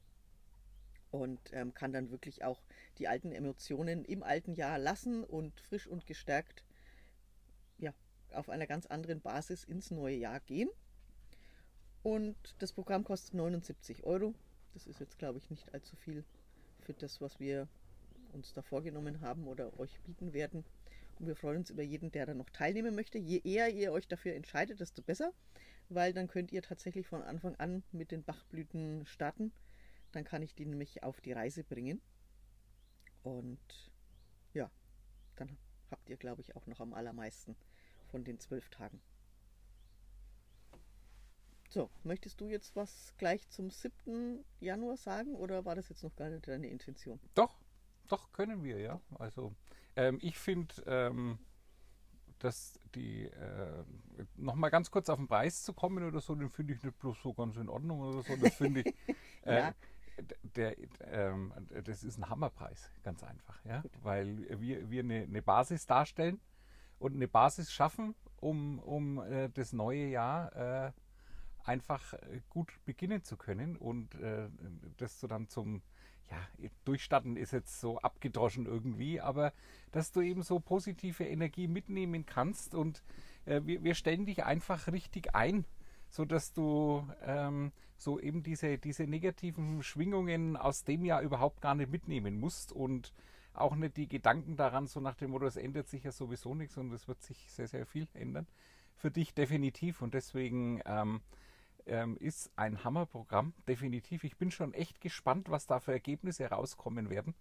und 1.11 1.41
ähm, 1.51 1.73
kann 1.73 1.91
dann 1.91 2.11
wirklich 2.11 2.45
auch 2.45 2.63
die 2.97 3.09
alten 3.09 3.33
Emotionen 3.33 4.05
im 4.05 4.23
alten 4.23 4.53
Jahr 4.53 4.79
lassen 4.79 5.25
und 5.25 5.59
frisch 5.59 5.85
und 5.85 6.05
gestärkt 6.05 6.63
ja, 7.77 7.93
auf 8.31 8.47
einer 8.47 8.65
ganz 8.65 8.85
anderen 8.85 9.19
Basis 9.19 9.65
ins 9.65 9.91
neue 9.91 10.15
Jahr 10.15 10.39
gehen. 10.39 10.69
Und 12.03 12.37
das 12.59 12.71
Programm 12.71 13.03
kostet 13.03 13.33
79 13.33 14.05
Euro. 14.05 14.33
Das 14.73 14.87
ist 14.87 15.01
jetzt, 15.01 15.17
glaube 15.17 15.39
ich, 15.39 15.49
nicht 15.49 15.73
allzu 15.73 15.97
viel 15.97 16.23
für 16.79 16.93
das, 16.93 17.19
was 17.19 17.41
wir 17.41 17.67
uns 18.33 18.53
da 18.53 18.61
vorgenommen 18.61 19.21
haben 19.21 19.47
oder 19.47 19.77
euch 19.79 19.99
bieten 20.01 20.33
werden. 20.33 20.65
Und 21.19 21.27
wir 21.27 21.35
freuen 21.35 21.57
uns 21.59 21.69
über 21.69 21.83
jeden, 21.83 22.11
der 22.11 22.25
da 22.25 22.33
noch 22.33 22.49
teilnehmen 22.49 22.95
möchte. 22.95 23.17
Je 23.17 23.41
eher 23.43 23.69
ihr 23.69 23.91
euch 23.91 24.07
dafür 24.07 24.33
entscheidet, 24.33 24.79
desto 24.79 25.01
besser, 25.01 25.31
weil 25.89 26.13
dann 26.13 26.27
könnt 26.27 26.51
ihr 26.51 26.61
tatsächlich 26.61 27.07
von 27.07 27.21
Anfang 27.21 27.55
an 27.55 27.83
mit 27.91 28.11
den 28.11 28.23
Bachblüten 28.23 29.05
starten. 29.05 29.51
Dann 30.11 30.23
kann 30.23 30.41
ich 30.41 30.55
die 30.55 30.65
nämlich 30.65 31.03
auf 31.03 31.21
die 31.21 31.33
Reise 31.33 31.63
bringen. 31.63 32.01
Und 33.23 33.91
ja, 34.53 34.69
dann 35.35 35.57
habt 35.91 36.09
ihr, 36.09 36.17
glaube 36.17 36.41
ich, 36.41 36.55
auch 36.55 36.67
noch 36.67 36.79
am 36.79 36.93
allermeisten 36.93 37.55
von 38.09 38.23
den 38.23 38.39
zwölf 38.39 38.69
Tagen. 38.69 39.01
So, 41.69 41.89
möchtest 42.03 42.39
du 42.39 42.49
jetzt 42.49 42.75
was 42.75 43.15
gleich 43.17 43.49
zum 43.49 43.71
7. 43.71 44.45
Januar 44.59 44.95
sagen 44.95 45.35
oder 45.35 45.65
war 45.65 45.73
das 45.73 45.89
jetzt 45.89 46.03
noch 46.03 46.15
gar 46.15 46.29
nicht 46.29 46.47
deine 46.47 46.67
Intention? 46.67 47.19
Doch, 47.33 47.62
doch, 48.13 48.31
können 48.31 48.63
wir, 48.63 48.79
ja. 48.79 49.01
Also, 49.17 49.55
ähm, 49.95 50.19
ich 50.21 50.37
finde, 50.37 50.75
ähm, 50.85 51.39
dass 52.37 52.79
die, 52.93 53.25
äh, 53.25 53.83
nochmal 54.35 54.69
ganz 54.69 54.91
kurz 54.91 55.09
auf 55.09 55.17
den 55.17 55.27
Preis 55.27 55.63
zu 55.63 55.73
kommen 55.73 56.03
oder 56.03 56.19
so, 56.19 56.35
den 56.35 56.49
finde 56.49 56.73
ich 56.73 56.83
nicht 56.83 56.99
bloß 56.99 57.21
so 57.23 57.33
ganz 57.33 57.57
in 57.57 57.69
Ordnung 57.69 58.01
oder 58.01 58.21
so, 58.21 58.35
das 58.35 58.55
finde 58.55 58.81
ich. 58.81 58.93
Äh, 59.45 59.59
ja. 59.59 59.73
Der, 60.55 60.77
ähm, 61.11 61.51
das 61.83 62.05
ist 62.05 62.17
ein 62.17 62.29
Hammerpreis, 62.29 62.89
ganz 63.03 63.23
einfach, 63.23 63.59
ja, 63.65 63.83
weil 64.01 64.37
wir, 64.61 64.89
wir 64.89 65.03
eine, 65.03 65.23
eine, 65.23 65.41
Basis 65.41 65.85
darstellen 65.85 66.39
und 66.97 67.13
eine 67.13 67.27
Basis 67.27 67.73
schaffen, 67.73 68.15
um, 68.37 68.79
um 68.79 69.19
äh, 69.19 69.49
das 69.49 69.73
neue 69.73 70.05
Jahr 70.05 70.55
äh, 70.55 70.91
einfach 71.65 72.13
äh, 72.13 72.39
gut 72.47 72.71
beginnen 72.85 73.23
zu 73.23 73.35
können 73.35 73.75
und 73.75 74.15
äh, 74.15 74.47
das 74.95 75.19
so 75.19 75.27
dann 75.27 75.49
zum 75.49 75.81
ja, 76.29 76.69
Durchstarten 76.85 77.37
ist 77.37 77.51
jetzt 77.51 77.79
so 77.79 77.99
abgedroschen 77.99 78.65
irgendwie, 78.65 79.21
aber 79.21 79.53
dass 79.91 80.11
du 80.11 80.21
eben 80.21 80.43
so 80.43 80.59
positive 80.59 81.25
Energie 81.25 81.67
mitnehmen 81.67 82.25
kannst 82.25 82.75
und 82.75 83.03
äh, 83.45 83.61
wir, 83.63 83.83
wir 83.83 83.95
stellen 83.95 84.25
dich 84.25 84.43
einfach 84.43 84.87
richtig 84.87 85.35
ein, 85.35 85.65
so 86.09 86.25
dass 86.25 86.53
du 86.53 87.07
ähm, 87.23 87.71
so 87.97 88.19
eben 88.19 88.43
diese, 88.43 88.77
diese 88.77 89.03
negativen 89.03 89.83
Schwingungen 89.83 90.57
aus 90.57 90.83
dem 90.83 91.05
Jahr 91.05 91.21
überhaupt 91.21 91.61
gar 91.61 91.75
nicht 91.75 91.91
mitnehmen 91.91 92.39
musst 92.39 92.71
und 92.71 93.13
auch 93.53 93.75
nicht 93.75 93.97
die 93.97 94.07
Gedanken 94.07 94.55
daran, 94.55 94.87
so 94.87 94.99
nach 94.99 95.15
dem 95.15 95.31
Motto, 95.31 95.45
es 95.45 95.57
ändert 95.57 95.87
sich 95.87 96.03
ja 96.03 96.11
sowieso 96.11 96.55
nichts 96.55 96.77
und 96.77 96.91
es 96.91 97.07
wird 97.07 97.21
sich 97.21 97.51
sehr, 97.51 97.67
sehr 97.67 97.85
viel 97.85 98.07
ändern. 98.13 98.47
Für 98.95 99.11
dich 99.11 99.33
definitiv 99.33 100.01
und 100.01 100.13
deswegen 100.13 100.81
ähm, 100.85 101.21
ähm, 101.85 102.17
ist 102.17 102.51
ein 102.55 102.83
Hammerprogramm, 102.83 103.53
definitiv. 103.67 104.23
Ich 104.23 104.37
bin 104.37 104.51
schon 104.51 104.73
echt 104.73 105.01
gespannt, 105.01 105.49
was 105.49 105.65
da 105.65 105.79
für 105.79 105.91
Ergebnisse 105.91 106.49
rauskommen 106.49 107.09
werden 107.09 107.35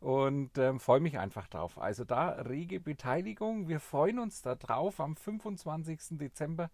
und 0.00 0.56
ähm, 0.56 0.80
freue 0.80 1.00
mich 1.00 1.18
einfach 1.18 1.46
drauf. 1.46 1.78
Also 1.78 2.04
da 2.04 2.30
rege 2.30 2.80
Beteiligung. 2.80 3.68
Wir 3.68 3.80
freuen 3.80 4.18
uns 4.18 4.42
da 4.42 4.54
drauf. 4.54 4.98
Am 5.00 5.14
25. 5.14 6.18
Dezember 6.18 6.70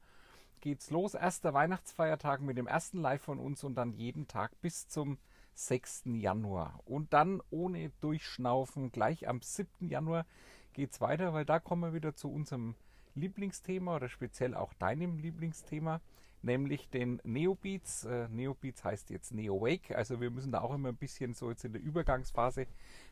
geht's 0.60 0.90
los. 0.90 1.14
Erster 1.14 1.52
Weihnachtsfeiertag 1.52 2.40
mit 2.40 2.56
dem 2.56 2.68
ersten 2.68 2.98
Live 2.98 3.22
von 3.22 3.38
uns 3.38 3.64
und 3.64 3.74
dann 3.74 3.92
jeden 3.92 4.28
Tag 4.28 4.52
bis 4.60 4.88
zum 4.88 5.18
6. 5.54 6.02
Januar. 6.06 6.80
Und 6.84 7.12
dann 7.12 7.42
ohne 7.50 7.90
Durchschnaufen 8.00 8.92
gleich 8.92 9.28
am 9.28 9.42
7. 9.42 9.88
Januar 9.88 10.24
geht's 10.72 11.00
weiter, 11.00 11.32
weil 11.32 11.44
da 11.44 11.58
kommen 11.58 11.82
wir 11.82 11.94
wieder 11.94 12.14
zu 12.14 12.30
unserem 12.30 12.74
Lieblingsthema 13.14 13.96
oder 13.96 14.08
speziell 14.08 14.54
auch 14.54 14.72
deinem 14.74 15.18
Lieblingsthema 15.18 16.00
nämlich 16.46 16.88
den 16.88 17.20
Neobeats. 17.24 18.04
Äh, 18.04 18.28
Neobeats 18.28 18.84
heißt 18.84 19.10
jetzt 19.10 19.32
Neo 19.32 19.60
Wake, 19.60 19.94
also 19.94 20.20
wir 20.20 20.30
müssen 20.30 20.52
da 20.52 20.62
auch 20.62 20.72
immer 20.72 20.88
ein 20.88 20.96
bisschen 20.96 21.34
so 21.34 21.50
jetzt 21.50 21.64
in 21.64 21.72
der 21.72 21.82
Übergangsphase 21.82 22.66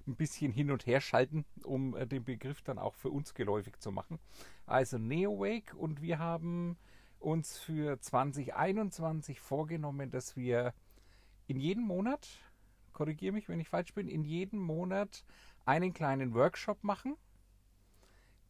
ein 0.06 0.16
bisschen 0.16 0.52
hin 0.52 0.70
und 0.70 0.86
her 0.86 1.02
schalten, 1.02 1.44
um 1.64 1.94
äh, 1.94 2.06
den 2.06 2.24
Begriff 2.24 2.62
dann 2.62 2.78
auch 2.78 2.94
für 2.94 3.10
uns 3.10 3.34
geläufig 3.34 3.78
zu 3.80 3.92
machen. 3.92 4.18
Also 4.64 4.96
Neo 4.96 5.38
Wake 5.38 5.74
und 5.74 6.00
wir 6.00 6.18
haben 6.18 6.78
uns 7.18 7.58
für 7.58 8.00
2021 8.00 9.40
vorgenommen, 9.40 10.10
dass 10.10 10.36
wir 10.36 10.72
in 11.46 11.58
jedem 11.58 11.84
Monat, 11.84 12.28
korrigiere 12.92 13.32
mich, 13.32 13.48
wenn 13.48 13.60
ich 13.60 13.68
falsch 13.68 13.92
bin, 13.92 14.08
in 14.08 14.24
jedem 14.24 14.60
Monat 14.60 15.24
einen 15.66 15.92
kleinen 15.92 16.34
Workshop 16.34 16.84
machen 16.84 17.16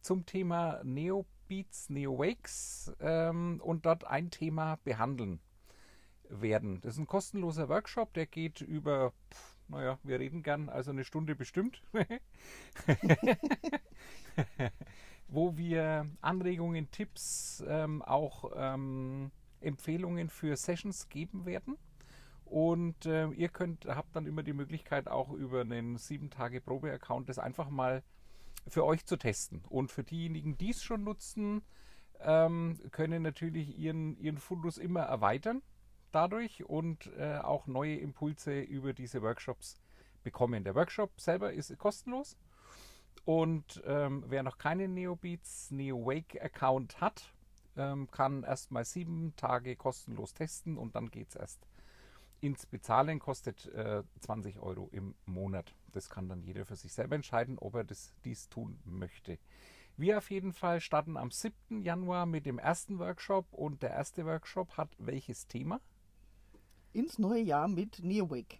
zum 0.01 0.25
Thema 0.25 0.81
Neo 0.83 1.25
Beats 1.47 1.89
Neo 1.89 2.17
Wakes 2.17 2.93
ähm, 2.99 3.61
und 3.63 3.85
dort 3.85 4.05
ein 4.05 4.29
Thema 4.31 4.77
behandeln 4.83 5.39
werden. 6.29 6.81
Das 6.81 6.93
ist 6.93 6.99
ein 6.99 7.07
kostenloser 7.07 7.69
Workshop, 7.69 8.13
der 8.13 8.25
geht 8.25 8.61
über, 8.61 9.13
pff, 9.31 9.55
naja, 9.67 9.99
wir 10.03 10.19
reden 10.19 10.43
gern, 10.43 10.69
also 10.69 10.91
eine 10.91 11.03
Stunde 11.03 11.35
bestimmt, 11.35 11.81
wo 15.27 15.57
wir 15.57 16.07
Anregungen, 16.21 16.91
Tipps, 16.91 17.63
ähm, 17.67 18.01
auch 18.01 18.51
ähm, 18.55 19.31
Empfehlungen 19.61 20.29
für 20.29 20.55
Sessions 20.55 21.09
geben 21.09 21.45
werden. 21.45 21.77
Und 22.45 23.07
äh, 23.07 23.27
ihr 23.29 23.49
könnt, 23.49 23.85
habt 23.87 24.15
dann 24.15 24.27
immer 24.27 24.43
die 24.43 24.53
Möglichkeit, 24.53 25.07
auch 25.07 25.31
über 25.31 25.61
einen 25.61 25.97
7-Tage-Probe-Account 25.97 27.27
das 27.27 27.39
einfach 27.39 27.69
mal 27.69 28.03
für 28.67 28.85
euch 28.85 29.05
zu 29.05 29.17
testen. 29.17 29.63
Und 29.69 29.91
für 29.91 30.03
diejenigen, 30.03 30.57
die 30.57 30.71
es 30.71 30.83
schon 30.83 31.03
nutzen, 31.03 31.63
ähm, 32.19 32.79
können 32.91 33.23
natürlich 33.23 33.77
ihren, 33.77 34.17
ihren 34.17 34.37
Fundus 34.37 34.77
immer 34.77 35.01
erweitern 35.01 35.61
dadurch 36.11 36.63
und 36.63 37.11
äh, 37.17 37.39
auch 37.39 37.67
neue 37.67 37.97
Impulse 37.97 38.61
über 38.61 38.93
diese 38.93 39.21
Workshops 39.21 39.81
bekommen. 40.23 40.63
Der 40.63 40.73
Workshop 40.73 41.19
selber 41.19 41.51
ist 41.51 41.77
kostenlos 41.77 42.37
und 43.25 43.83
ähm, 43.85 44.23
wer 44.27 44.43
noch 44.43 44.57
keinen 44.57 44.93
NeoBeats 44.93 45.71
NeoWake 45.71 46.41
Account 46.41 47.01
hat, 47.01 47.33
ähm, 47.75 48.09
kann 48.11 48.43
erstmal 48.43 48.85
sieben 48.85 49.35
Tage 49.35 49.75
kostenlos 49.75 50.33
testen 50.33 50.77
und 50.77 50.95
dann 50.95 51.11
geht 51.11 51.29
es 51.29 51.35
erst 51.35 51.67
ins 52.45 52.67
Bezahlen, 52.67 53.17
kostet 53.17 53.65
äh, 53.73 54.03
20 54.19 54.59
Euro 54.59 54.89
im 54.91 55.15
Monat. 55.25 55.73
Das 55.93 56.09
kann 56.09 56.29
dann 56.29 56.43
jeder 56.43 56.65
für 56.65 56.75
sich 56.75 56.93
selber 56.93 57.15
entscheiden, 57.15 57.57
ob 57.57 57.73
er 57.73 57.83
das, 57.83 58.13
dies 58.23 58.49
tun 58.49 58.79
möchte. 58.85 59.39
Wir 59.97 60.19
auf 60.19 60.29
jeden 60.29 60.53
Fall 60.53 60.79
starten 60.79 61.17
am 61.17 61.31
7. 61.31 61.81
Januar 61.81 62.25
mit 62.25 62.45
dem 62.45 62.59
ersten 62.59 62.99
Workshop 62.99 63.51
und 63.51 63.81
der 63.81 63.91
erste 63.91 64.25
Workshop 64.25 64.77
hat 64.77 64.89
welches 64.99 65.47
Thema? 65.47 65.81
Ins 66.93 67.17
neue 67.17 67.41
Jahr 67.41 67.67
mit 67.67 68.03
NeoWake. 68.03 68.59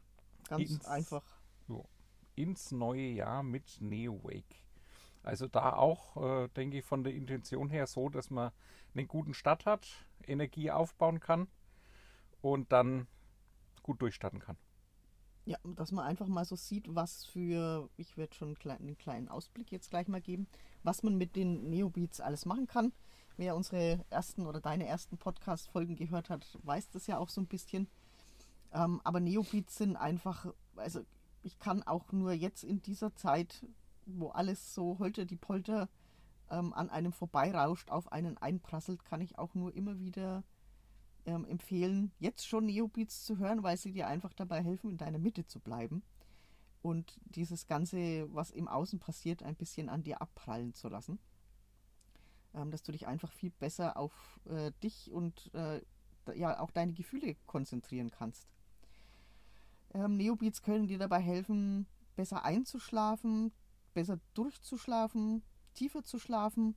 Ganz 0.49 0.71
ins, 0.71 0.85
einfach. 0.85 1.23
Jo, 1.67 1.85
ins 2.35 2.71
neue 2.71 3.09
Jahr 3.09 3.43
mit 3.43 3.81
NeoWake. 3.81 4.55
Also 5.21 5.47
da 5.47 5.73
auch, 5.73 6.17
äh, 6.17 6.47
denke 6.49 6.79
ich, 6.79 6.85
von 6.85 7.03
der 7.03 7.13
Intention 7.13 7.69
her 7.69 7.85
so, 7.85 8.09
dass 8.09 8.29
man 8.31 8.51
einen 8.95 9.07
guten 9.07 9.33
Start 9.33 9.65
hat, 9.65 9.87
Energie 10.25 10.71
aufbauen 10.71 11.19
kann 11.19 11.47
und 12.41 12.71
dann 12.71 13.07
gut 13.85 14.01
durchstarten 14.01 14.39
kann. 14.39 14.57
Ja, 15.45 15.59
dass 15.75 15.91
man 15.91 16.05
einfach 16.05 16.25
mal 16.25 16.43
so 16.43 16.55
sieht, 16.55 16.95
was 16.95 17.25
für, 17.25 17.87
ich 17.97 18.17
werde 18.17 18.33
schon 18.33 18.47
einen 18.47 18.57
kleinen, 18.57 18.87
einen 18.87 18.97
kleinen 18.97 19.29
Ausblick 19.29 19.71
jetzt 19.71 19.91
gleich 19.91 20.07
mal 20.07 20.21
geben, 20.21 20.47
was 20.81 21.03
man 21.03 21.15
mit 21.17 21.35
den 21.35 21.69
Neobeats 21.69 22.19
alles 22.19 22.47
machen 22.47 22.65
kann. 22.65 22.93
Wer 23.37 23.55
unsere 23.55 24.03
ersten 24.09 24.47
oder 24.47 24.59
deine 24.59 24.87
ersten 24.87 25.19
Podcast-Folgen 25.19 25.95
gehört 25.95 26.31
hat, 26.31 26.57
weiß 26.63 26.89
das 26.89 27.05
ja 27.05 27.19
auch 27.19 27.29
so 27.29 27.41
ein 27.41 27.47
bisschen. 27.47 27.87
Ähm, 28.73 29.01
aber 29.03 29.19
Neobeats 29.19 29.75
sind 29.75 29.97
einfach, 29.97 30.47
also 30.77 31.01
ich 31.43 31.59
kann 31.59 31.83
auch 31.83 32.11
nur 32.11 32.31
jetzt 32.31 32.63
in 32.63 32.81
dieser 32.81 33.13
Zeit, 33.13 33.67
wo 34.07 34.29
alles 34.29 34.73
so 34.73 34.97
holter 34.97 35.25
die 35.25 35.35
Polter 35.35 35.89
ähm, 36.49 36.73
an 36.73 36.89
einem 36.89 37.11
vorbeirauscht, 37.11 37.91
auf 37.91 38.11
einen 38.11 38.39
einprasselt, 38.39 39.05
kann 39.05 39.21
ich 39.21 39.37
auch 39.37 39.53
nur 39.53 39.75
immer 39.75 39.99
wieder 39.99 40.43
ähm, 41.25 41.45
empfehlen, 41.45 42.11
jetzt 42.19 42.47
schon 42.47 42.65
Neobeats 42.65 43.23
zu 43.23 43.37
hören, 43.37 43.63
weil 43.63 43.77
sie 43.77 43.91
dir 43.91 44.07
einfach 44.07 44.33
dabei 44.33 44.63
helfen, 44.63 44.89
in 44.89 44.97
deiner 44.97 45.19
Mitte 45.19 45.45
zu 45.45 45.59
bleiben 45.59 46.03
und 46.81 47.19
dieses 47.25 47.67
Ganze, 47.67 48.27
was 48.33 48.51
im 48.51 48.67
Außen 48.67 48.99
passiert, 48.99 49.43
ein 49.43 49.55
bisschen 49.55 49.89
an 49.89 50.03
dir 50.03 50.21
abprallen 50.21 50.73
zu 50.73 50.89
lassen 50.89 51.19
ähm, 52.55 52.71
dass 52.71 52.83
du 52.83 52.91
dich 52.91 53.07
einfach 53.07 53.31
viel 53.31 53.51
besser 53.51 53.97
auf 53.97 54.39
äh, 54.45 54.71
dich 54.83 55.11
und 55.11 55.53
äh, 55.53 55.81
ja 56.33 56.59
auch 56.59 56.71
deine 56.71 56.93
Gefühle 56.93 57.35
konzentrieren 57.45 58.11
kannst. 58.11 58.47
Ähm, 59.93 60.17
Neobeats 60.17 60.61
können 60.61 60.87
dir 60.87 60.97
dabei 60.97 61.19
helfen, 61.19 61.87
besser 62.15 62.43
einzuschlafen, 62.43 63.51
besser 63.93 64.19
durchzuschlafen, 64.33 65.43
tiefer 65.73 66.03
zu 66.03 66.17
schlafen, 66.17 66.75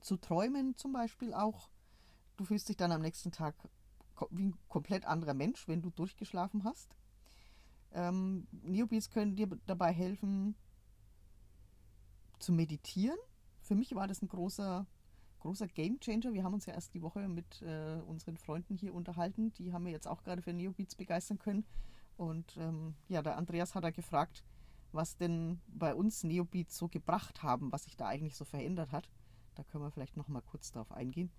zu 0.00 0.16
träumen 0.16 0.76
zum 0.76 0.92
Beispiel 0.92 1.34
auch. 1.34 1.68
Du 2.38 2.44
fühlst 2.44 2.70
dich 2.70 2.78
dann 2.78 2.92
am 2.92 3.02
nächsten 3.02 3.32
Tag 3.32 3.54
wie 4.30 4.46
ein 4.46 4.56
komplett 4.68 5.04
anderer 5.04 5.34
Mensch, 5.34 5.68
wenn 5.68 5.82
du 5.82 5.90
durchgeschlafen 5.90 6.64
hast. 6.64 6.96
Ähm, 7.92 8.48
Neobeats 8.62 9.10
können 9.10 9.36
dir 9.36 9.46
dabei 9.66 9.92
helfen, 9.92 10.56
zu 12.38 12.52
meditieren 12.52 13.18
für 13.68 13.74
mich 13.74 13.94
war 13.94 14.08
das 14.08 14.22
ein 14.22 14.28
großer, 14.28 14.86
großer 15.40 15.68
Game 15.68 16.00
Changer. 16.00 16.32
Wir 16.32 16.42
haben 16.42 16.54
uns 16.54 16.64
ja 16.64 16.72
erst 16.72 16.94
die 16.94 17.02
Woche 17.02 17.28
mit 17.28 17.60
äh, 17.60 18.00
unseren 18.06 18.38
Freunden 18.38 18.76
hier 18.76 18.94
unterhalten. 18.94 19.52
Die 19.58 19.74
haben 19.74 19.84
wir 19.84 19.92
jetzt 19.92 20.08
auch 20.08 20.22
gerade 20.22 20.40
für 20.40 20.54
Neobeats 20.54 20.94
begeistern 20.94 21.38
können. 21.38 21.66
Und 22.16 22.56
ähm, 22.56 22.94
ja, 23.08 23.20
der 23.20 23.36
Andreas 23.36 23.74
hat 23.74 23.84
da 23.84 23.90
gefragt, 23.90 24.42
was 24.90 25.18
denn 25.18 25.60
bei 25.66 25.94
uns 25.94 26.24
Neobeats 26.24 26.78
so 26.78 26.88
gebracht 26.88 27.42
haben, 27.42 27.70
was 27.70 27.84
sich 27.84 27.94
da 27.94 28.08
eigentlich 28.08 28.36
so 28.36 28.46
verändert 28.46 28.90
hat. 28.90 29.10
Da 29.54 29.64
können 29.64 29.84
wir 29.84 29.90
vielleicht 29.90 30.16
noch 30.16 30.28
mal 30.28 30.40
kurz 30.40 30.72
darauf 30.72 30.90
eingehen. 30.90 31.30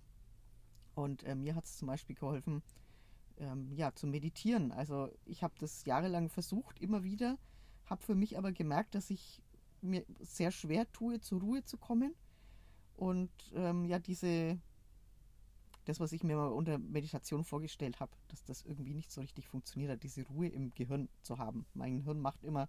Und 0.94 1.22
äh, 1.24 1.34
mir 1.34 1.54
hat 1.54 1.64
es 1.64 1.76
zum 1.76 1.88
Beispiel 1.88 2.16
geholfen, 2.16 2.62
ähm, 3.38 3.72
ja, 3.72 3.94
zu 3.94 4.06
meditieren. 4.06 4.72
Also 4.72 5.10
ich 5.24 5.42
habe 5.42 5.54
das 5.58 5.84
jahrelang 5.84 6.28
versucht, 6.28 6.80
immer 6.80 7.02
wieder, 7.02 7.38
habe 7.86 8.02
für 8.02 8.14
mich 8.14 8.38
aber 8.38 8.52
gemerkt, 8.52 8.94
dass 8.94 9.10
ich 9.10 9.42
mir 9.82 10.04
sehr 10.20 10.50
schwer 10.50 10.90
tue, 10.92 11.20
zur 11.20 11.40
Ruhe 11.40 11.64
zu 11.64 11.76
kommen. 11.78 12.14
Und 12.96 13.30
ähm, 13.54 13.86
ja, 13.86 13.98
diese, 13.98 14.58
das, 15.86 16.00
was 16.00 16.12
ich 16.12 16.22
mir 16.22 16.36
mal 16.36 16.48
unter 16.48 16.78
Meditation 16.78 17.44
vorgestellt 17.44 17.98
habe, 17.98 18.12
dass 18.28 18.44
das 18.44 18.62
irgendwie 18.62 18.94
nicht 18.94 19.10
so 19.10 19.20
richtig 19.20 19.48
funktioniert 19.48 19.90
hat, 19.90 20.02
diese 20.02 20.26
Ruhe 20.26 20.48
im 20.48 20.72
Gehirn 20.74 21.08
zu 21.22 21.38
haben. 21.38 21.66
Mein 21.74 22.02
Hirn 22.02 22.20
macht 22.20 22.44
immer 22.44 22.68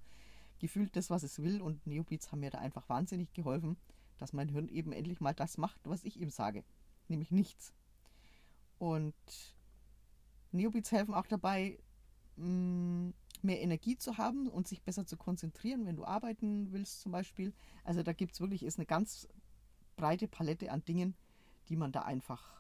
gefühlt 0.59 0.95
das, 0.95 1.09
was 1.09 1.23
es 1.23 1.41
will 1.41 1.61
und 1.61 1.85
Neobeats 1.85 2.31
haben 2.31 2.39
mir 2.39 2.51
da 2.51 2.59
einfach 2.59 2.87
wahnsinnig 2.87 3.33
geholfen, 3.33 3.77
dass 4.19 4.31
mein 4.31 4.49
Hirn 4.49 4.69
eben 4.69 4.93
endlich 4.93 5.19
mal 5.19 5.33
das 5.33 5.57
macht, 5.57 5.81
was 5.83 6.03
ich 6.03 6.19
ihm 6.19 6.29
sage, 6.29 6.63
nämlich 7.07 7.31
nichts. 7.31 7.73
Und 8.81 9.13
Neobeats 10.51 10.91
helfen 10.91 11.13
auch 11.13 11.27
dabei, 11.27 11.77
mm, 12.38 13.09
mehr 13.43 13.61
Energie 13.61 13.95
zu 13.95 14.17
haben 14.17 14.47
und 14.47 14.67
sich 14.67 14.81
besser 14.81 15.05
zu 15.05 15.17
konzentrieren, 15.17 15.85
wenn 15.85 15.97
du 15.97 16.03
arbeiten 16.03 16.71
willst 16.71 17.01
zum 17.01 17.11
Beispiel. 17.11 17.53
Also 17.83 18.01
da 18.01 18.11
gibt 18.11 18.33
es 18.33 18.41
wirklich, 18.41 18.63
ist 18.63 18.79
eine 18.79 18.88
ganz 18.88 19.27
breite 19.97 20.27
Palette 20.27 20.71
an 20.71 20.83
Dingen, 20.83 21.13
die 21.69 21.75
man 21.75 21.91
da 21.91 22.01
einfach 22.01 22.60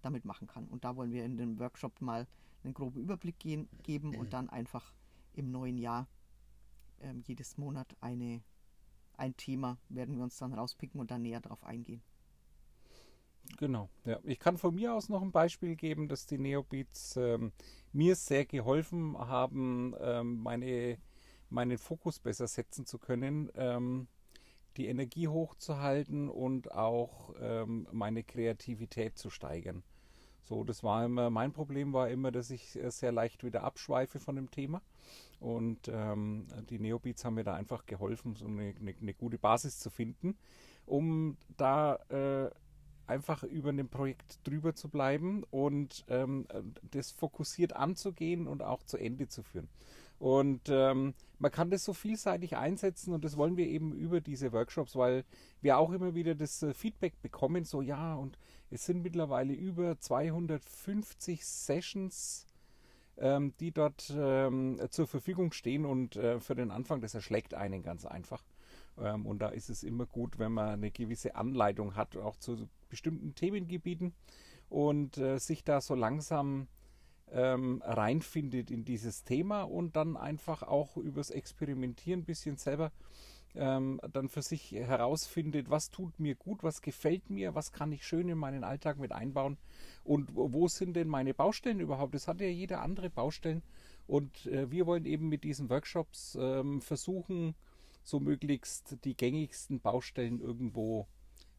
damit 0.00 0.24
machen 0.24 0.46
kann. 0.46 0.68
Und 0.68 0.84
da 0.84 0.94
wollen 0.94 1.10
wir 1.10 1.24
in 1.24 1.36
dem 1.36 1.58
Workshop 1.58 2.00
mal 2.00 2.28
einen 2.62 2.72
groben 2.72 3.00
Überblick 3.00 3.40
gehen, 3.40 3.68
geben 3.82 4.14
und 4.14 4.32
dann 4.32 4.48
einfach 4.48 4.94
im 5.32 5.50
neuen 5.50 5.76
Jahr 5.76 6.06
ähm, 7.00 7.20
jedes 7.26 7.58
Monat 7.58 7.96
eine, 8.00 8.44
ein 9.16 9.36
Thema 9.36 9.76
werden 9.88 10.14
wir 10.14 10.22
uns 10.22 10.36
dann 10.36 10.54
rauspicken 10.54 11.00
und 11.00 11.10
dann 11.10 11.22
näher 11.22 11.40
darauf 11.40 11.64
eingehen. 11.64 12.00
Genau, 13.58 13.88
ja. 14.04 14.18
Ich 14.24 14.38
kann 14.38 14.58
von 14.58 14.74
mir 14.74 14.94
aus 14.94 15.08
noch 15.08 15.22
ein 15.22 15.32
Beispiel 15.32 15.76
geben, 15.76 16.08
dass 16.08 16.26
die 16.26 16.38
Neobeats 16.38 17.16
ähm, 17.16 17.52
mir 17.92 18.16
sehr 18.16 18.44
geholfen 18.44 19.16
haben, 19.18 19.94
ähm, 20.00 20.42
meine, 20.42 20.98
meinen 21.50 21.78
Fokus 21.78 22.18
besser 22.18 22.46
setzen 22.46 22.86
zu 22.86 22.98
können, 22.98 23.50
ähm, 23.54 24.08
die 24.76 24.86
Energie 24.86 25.28
hochzuhalten 25.28 26.28
und 26.28 26.72
auch 26.72 27.34
ähm, 27.40 27.86
meine 27.92 28.24
Kreativität 28.24 29.18
zu 29.18 29.28
steigern. 29.28 29.82
So, 30.42 30.64
das 30.64 30.82
war 30.82 31.04
immer, 31.04 31.30
mein 31.30 31.52
Problem 31.52 31.92
war 31.92 32.08
immer, 32.10 32.32
dass 32.32 32.50
ich 32.50 32.78
sehr 32.88 33.12
leicht 33.12 33.44
wieder 33.44 33.62
abschweife 33.62 34.18
von 34.18 34.34
dem 34.34 34.50
Thema. 34.50 34.82
Und 35.38 35.88
ähm, 35.88 36.46
die 36.68 36.78
Neobeats 36.78 37.24
haben 37.24 37.34
mir 37.34 37.44
da 37.44 37.54
einfach 37.54 37.86
geholfen, 37.86 38.34
so 38.34 38.46
eine, 38.46 38.74
eine, 38.80 38.94
eine 39.00 39.14
gute 39.14 39.38
Basis 39.38 39.78
zu 39.78 39.90
finden, 39.90 40.36
um 40.84 41.36
da 41.56 41.96
äh, 42.08 42.50
einfach 43.06 43.42
über 43.42 43.72
dem 43.72 43.88
Projekt 43.88 44.38
drüber 44.44 44.74
zu 44.74 44.88
bleiben 44.88 45.44
und 45.50 46.04
ähm, 46.08 46.46
das 46.90 47.10
fokussiert 47.10 47.74
anzugehen 47.74 48.46
und 48.46 48.62
auch 48.62 48.82
zu 48.82 48.96
Ende 48.96 49.28
zu 49.28 49.42
führen. 49.42 49.68
Und 50.18 50.68
ähm, 50.68 51.14
man 51.40 51.50
kann 51.50 51.70
das 51.70 51.84
so 51.84 51.92
vielseitig 51.92 52.56
einsetzen 52.56 53.12
und 53.12 53.24
das 53.24 53.36
wollen 53.36 53.56
wir 53.56 53.66
eben 53.66 53.92
über 53.92 54.20
diese 54.20 54.52
Workshops, 54.52 54.94
weil 54.94 55.24
wir 55.62 55.78
auch 55.78 55.90
immer 55.90 56.14
wieder 56.14 56.36
das 56.36 56.62
äh, 56.62 56.72
Feedback 56.74 57.20
bekommen, 57.22 57.64
so 57.64 57.82
ja, 57.82 58.14
und 58.14 58.38
es 58.70 58.86
sind 58.86 59.02
mittlerweile 59.02 59.52
über 59.52 59.98
250 59.98 61.44
Sessions, 61.44 62.46
ähm, 63.18 63.52
die 63.58 63.72
dort 63.72 64.14
ähm, 64.16 64.80
zur 64.90 65.08
Verfügung 65.08 65.50
stehen 65.50 65.84
und 65.84 66.14
äh, 66.14 66.38
für 66.38 66.54
den 66.54 66.70
Anfang, 66.70 67.00
das 67.00 67.14
erschlägt 67.14 67.54
einen 67.54 67.82
ganz 67.82 68.06
einfach. 68.06 68.44
Ähm, 68.98 69.26
und 69.26 69.40
da 69.40 69.48
ist 69.48 69.70
es 69.70 69.82
immer 69.82 70.06
gut, 70.06 70.38
wenn 70.38 70.52
man 70.52 70.68
eine 70.68 70.90
gewisse 70.92 71.34
Anleitung 71.34 71.96
hat, 71.96 72.16
auch 72.16 72.36
zu 72.36 72.68
bestimmten 72.92 73.34
Themengebieten 73.34 74.12
und 74.68 75.16
äh, 75.16 75.38
sich 75.38 75.64
da 75.64 75.80
so 75.80 75.94
langsam 75.94 76.68
ähm, 77.32 77.82
reinfindet 77.82 78.70
in 78.70 78.84
dieses 78.84 79.24
Thema 79.24 79.62
und 79.62 79.96
dann 79.96 80.18
einfach 80.18 80.62
auch 80.62 80.98
übers 80.98 81.30
Experimentieren 81.30 82.20
ein 82.20 82.24
bisschen 82.26 82.58
selber 82.58 82.92
ähm, 83.54 83.98
dann 84.12 84.28
für 84.28 84.42
sich 84.42 84.72
herausfindet, 84.72 85.70
was 85.70 85.90
tut 85.90 86.20
mir 86.20 86.34
gut, 86.34 86.62
was 86.62 86.82
gefällt 86.82 87.30
mir, 87.30 87.54
was 87.54 87.72
kann 87.72 87.92
ich 87.92 88.06
schön 88.06 88.28
in 88.28 88.38
meinen 88.38 88.62
Alltag 88.62 88.98
mit 88.98 89.12
einbauen 89.12 89.56
und 90.04 90.34
wo 90.34 90.68
sind 90.68 90.94
denn 90.94 91.08
meine 91.08 91.32
Baustellen 91.32 91.80
überhaupt. 91.80 92.14
Das 92.14 92.28
hat 92.28 92.40
ja 92.40 92.46
jeder 92.46 92.82
andere 92.82 93.08
Baustellen 93.08 93.62
und 94.06 94.46
äh, 94.46 94.70
wir 94.70 94.86
wollen 94.86 95.06
eben 95.06 95.30
mit 95.30 95.44
diesen 95.44 95.70
Workshops 95.70 96.36
ähm, 96.38 96.82
versuchen, 96.82 97.54
so 98.02 98.20
möglichst 98.20 98.98
die 99.04 99.16
gängigsten 99.16 99.80
Baustellen 99.80 100.40
irgendwo 100.40 101.06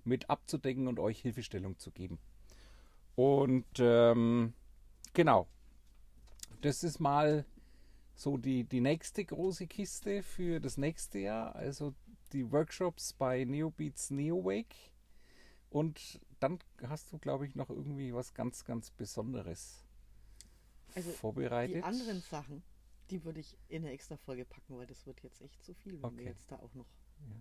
mit 0.06 0.30
abzudecken 0.30 0.88
und 0.88 1.00
euch 1.00 1.22
Hilfestellung 1.22 1.78
zu 1.80 1.92
geben. 1.92 2.20
Und 3.16 3.66
ähm, 3.80 4.54
genau, 5.14 5.48
das 6.62 6.84
ist 6.84 7.00
mal 7.00 7.46
so 8.16 8.38
die, 8.38 8.64
die 8.64 8.82
nächste 8.82 9.26
große 9.26 9.68
Kiste 9.68 10.24
für 10.24 10.60
das 10.60 10.78
nächste 10.78 11.20
Jahr. 11.20 11.56
Also 11.56 11.94
die 12.32 12.52
Workshops 12.52 13.14
bei 13.14 13.44
Neobeats 13.44 14.10
Neowake. 14.12 14.76
Und 15.70 16.20
dann 16.40 16.60
hast 16.88 17.12
du, 17.12 17.18
glaube 17.18 17.48
ich, 17.48 17.56
noch 17.56 17.70
irgendwie 17.70 18.14
was 18.14 18.34
ganz, 18.34 18.66
ganz 18.66 18.92
Besonderes 18.92 19.84
also 20.96 21.12
vorbereitet. 21.12 21.78
Die 21.78 21.84
anderen 21.84 22.22
Sachen, 22.22 22.64
die 23.10 23.24
würde 23.24 23.40
ich 23.40 23.58
in 23.70 23.84
eine 23.84 23.94
extra 23.94 24.18
Folge 24.18 24.46
packen, 24.46 24.78
weil 24.78 24.88
das 24.88 25.06
wird 25.06 25.22
jetzt 25.22 25.42
echt 25.42 25.64
zu 25.64 25.74
viel, 25.74 25.94
wenn 25.94 26.06
okay. 26.06 26.18
wir 26.18 26.26
jetzt 26.26 26.52
da 26.52 26.58
auch 26.58 26.74
noch. 26.74 26.88
Ja. 27.20 27.36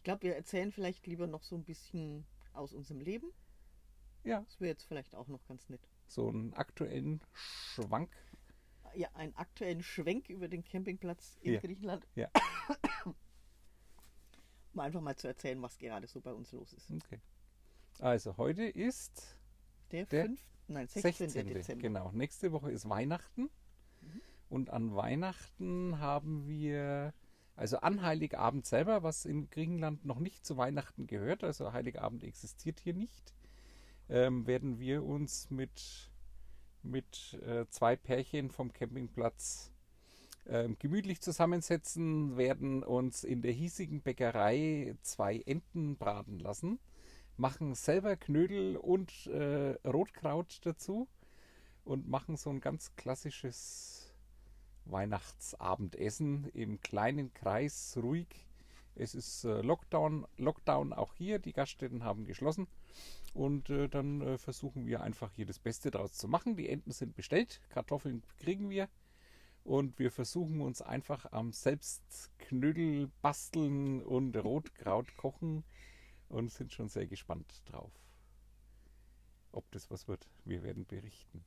Ich 0.00 0.04
glaube, 0.04 0.22
wir 0.22 0.34
erzählen 0.34 0.72
vielleicht 0.72 1.06
lieber 1.06 1.26
noch 1.26 1.42
so 1.42 1.54
ein 1.54 1.62
bisschen 1.62 2.24
aus 2.54 2.72
unserem 2.72 3.02
Leben. 3.02 3.30
Ja. 4.24 4.40
Das 4.40 4.58
wäre 4.58 4.70
jetzt 4.70 4.84
vielleicht 4.84 5.14
auch 5.14 5.28
noch 5.28 5.44
ganz 5.44 5.68
nett. 5.68 5.86
So 6.06 6.26
einen 6.26 6.54
aktuellen 6.54 7.20
Schwank. 7.34 8.10
Ja, 8.94 9.10
einen 9.12 9.36
aktuellen 9.36 9.82
Schwenk 9.82 10.30
über 10.30 10.48
den 10.48 10.64
Campingplatz 10.64 11.36
in 11.42 11.52
ja. 11.52 11.60
Griechenland. 11.60 12.08
Ja. 12.14 12.30
um 14.72 14.80
einfach 14.80 15.02
mal 15.02 15.16
zu 15.16 15.28
erzählen, 15.28 15.60
was 15.60 15.76
gerade 15.76 16.06
so 16.06 16.22
bei 16.22 16.32
uns 16.32 16.50
los 16.52 16.72
ist. 16.72 16.90
Okay. 16.90 17.20
Also 17.98 18.38
heute 18.38 18.64
ist 18.64 19.36
der, 19.90 20.06
der 20.06 20.24
5, 20.24 20.40
nein, 20.68 20.88
16. 20.88 21.28
16. 21.28 21.54
Dezember. 21.54 21.82
Genau. 21.82 22.10
Nächste 22.12 22.52
Woche 22.52 22.70
ist 22.70 22.88
Weihnachten. 22.88 23.50
Mhm. 24.00 24.22
Und 24.48 24.70
an 24.70 24.96
Weihnachten 24.96 25.98
haben 25.98 26.48
wir, 26.48 27.12
also 27.56 27.78
an 27.78 28.02
Heiligabend 28.02 28.66
selber, 28.66 29.02
was 29.02 29.24
in 29.24 29.50
Griechenland 29.50 30.04
noch 30.04 30.18
nicht 30.18 30.46
zu 30.46 30.56
Weihnachten 30.56 31.06
gehört, 31.06 31.44
also 31.44 31.72
Heiligabend 31.72 32.24
existiert 32.24 32.80
hier 32.80 32.94
nicht, 32.94 33.34
ähm, 34.08 34.46
werden 34.46 34.78
wir 34.78 35.04
uns 35.04 35.50
mit, 35.50 36.10
mit 36.82 37.38
äh, 37.46 37.66
zwei 37.68 37.96
Pärchen 37.96 38.50
vom 38.50 38.72
Campingplatz 38.72 39.72
ähm, 40.46 40.76
gemütlich 40.78 41.20
zusammensetzen, 41.20 42.36
werden 42.36 42.82
uns 42.82 43.24
in 43.24 43.42
der 43.42 43.52
hiesigen 43.52 44.00
Bäckerei 44.00 44.96
zwei 45.02 45.38
Enten 45.40 45.96
braten 45.96 46.38
lassen, 46.38 46.78
machen 47.36 47.74
selber 47.74 48.16
Knödel 48.16 48.76
und 48.76 49.26
äh, 49.26 49.76
Rotkraut 49.86 50.60
dazu 50.62 51.08
und 51.84 52.08
machen 52.08 52.36
so 52.36 52.50
ein 52.50 52.60
ganz 52.60 52.94
klassisches 52.96 53.99
Weihnachtsabendessen 54.84 56.48
im 56.54 56.80
kleinen 56.80 57.32
Kreis, 57.34 57.96
ruhig. 58.02 58.28
Es 58.94 59.14
ist 59.14 59.44
äh, 59.44 59.62
Lockdown, 59.62 60.26
Lockdown 60.36 60.92
auch 60.92 61.14
hier, 61.14 61.38
die 61.38 61.52
Gaststätten 61.52 62.04
haben 62.04 62.26
geschlossen 62.26 62.66
und 63.32 63.70
äh, 63.70 63.88
dann 63.88 64.20
äh, 64.20 64.38
versuchen 64.38 64.86
wir 64.86 65.02
einfach 65.02 65.30
hier 65.32 65.46
das 65.46 65.58
Beste 65.58 65.90
draus 65.90 66.12
zu 66.12 66.28
machen. 66.28 66.56
Die 66.56 66.68
Enten 66.68 66.92
sind 66.92 67.14
bestellt, 67.14 67.60
Kartoffeln 67.70 68.22
kriegen 68.38 68.68
wir 68.68 68.88
und 69.64 69.98
wir 69.98 70.10
versuchen 70.10 70.60
uns 70.60 70.82
einfach 70.82 71.32
am 71.32 71.52
Selbstknödel 71.52 73.10
basteln 73.22 74.02
und 74.02 74.36
Rotkraut 74.36 75.16
kochen 75.16 75.64
und 76.28 76.50
sind 76.50 76.72
schon 76.72 76.88
sehr 76.88 77.06
gespannt 77.06 77.62
drauf, 77.66 77.92
ob 79.52 79.70
das 79.70 79.90
was 79.90 80.08
wird. 80.08 80.28
Wir 80.44 80.62
werden 80.62 80.86
berichten. 80.86 81.44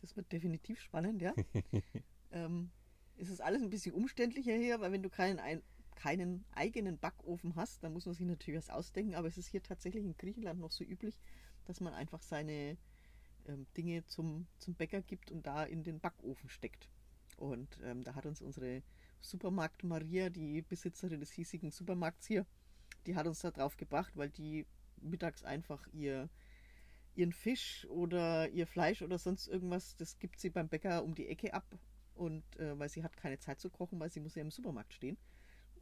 Das 0.00 0.16
wird 0.16 0.30
definitiv 0.32 0.80
spannend, 0.80 1.22
ja. 1.22 1.34
ähm, 2.32 2.70
es 3.16 3.28
ist 3.28 3.40
alles 3.40 3.62
ein 3.62 3.70
bisschen 3.70 3.94
umständlicher 3.94 4.54
hier, 4.54 4.80
weil 4.80 4.92
wenn 4.92 5.02
du 5.02 5.10
keinen, 5.10 5.38
ein, 5.38 5.62
keinen 5.94 6.44
eigenen 6.52 6.98
Backofen 6.98 7.56
hast, 7.56 7.82
dann 7.82 7.92
muss 7.92 8.06
man 8.06 8.14
sich 8.14 8.26
natürlich 8.26 8.58
was 8.58 8.70
ausdenken. 8.70 9.14
Aber 9.14 9.28
es 9.28 9.38
ist 9.38 9.48
hier 9.48 9.62
tatsächlich 9.62 10.04
in 10.04 10.16
Griechenland 10.16 10.60
noch 10.60 10.72
so 10.72 10.84
üblich, 10.84 11.20
dass 11.64 11.80
man 11.80 11.94
einfach 11.94 12.22
seine 12.22 12.76
ähm, 13.46 13.66
Dinge 13.76 14.04
zum, 14.06 14.46
zum 14.58 14.74
Bäcker 14.74 15.02
gibt 15.02 15.30
und 15.30 15.46
da 15.46 15.64
in 15.64 15.84
den 15.84 16.00
Backofen 16.00 16.48
steckt. 16.48 16.88
Und 17.36 17.78
ähm, 17.82 18.04
da 18.04 18.14
hat 18.14 18.26
uns 18.26 18.40
unsere 18.40 18.82
Supermarkt 19.20 19.84
Maria, 19.84 20.30
die 20.30 20.62
Besitzerin 20.62 21.20
des 21.20 21.32
hiesigen 21.32 21.70
Supermarkts 21.70 22.26
hier, 22.26 22.46
die 23.06 23.16
hat 23.16 23.26
uns 23.26 23.40
da 23.40 23.50
drauf 23.50 23.76
gebracht, 23.76 24.16
weil 24.16 24.30
die 24.30 24.66
mittags 25.00 25.44
einfach 25.44 25.86
ihr, 25.92 26.28
ihren 27.14 27.32
Fisch 27.32 27.86
oder 27.88 28.48
ihr 28.50 28.66
Fleisch 28.66 29.02
oder 29.02 29.18
sonst 29.18 29.46
irgendwas, 29.46 29.96
das 29.96 30.18
gibt 30.18 30.40
sie 30.40 30.50
beim 30.50 30.68
Bäcker 30.68 31.04
um 31.04 31.14
die 31.14 31.28
Ecke 31.28 31.54
ab. 31.54 31.66
Und 32.14 32.44
äh, 32.58 32.78
weil 32.78 32.88
sie 32.88 33.02
hat 33.02 33.16
keine 33.16 33.38
Zeit 33.38 33.60
zu 33.60 33.70
kochen, 33.70 33.98
weil 33.98 34.10
sie 34.10 34.20
muss 34.20 34.34
ja 34.34 34.42
im 34.42 34.50
Supermarkt 34.50 34.92
stehen. 34.92 35.16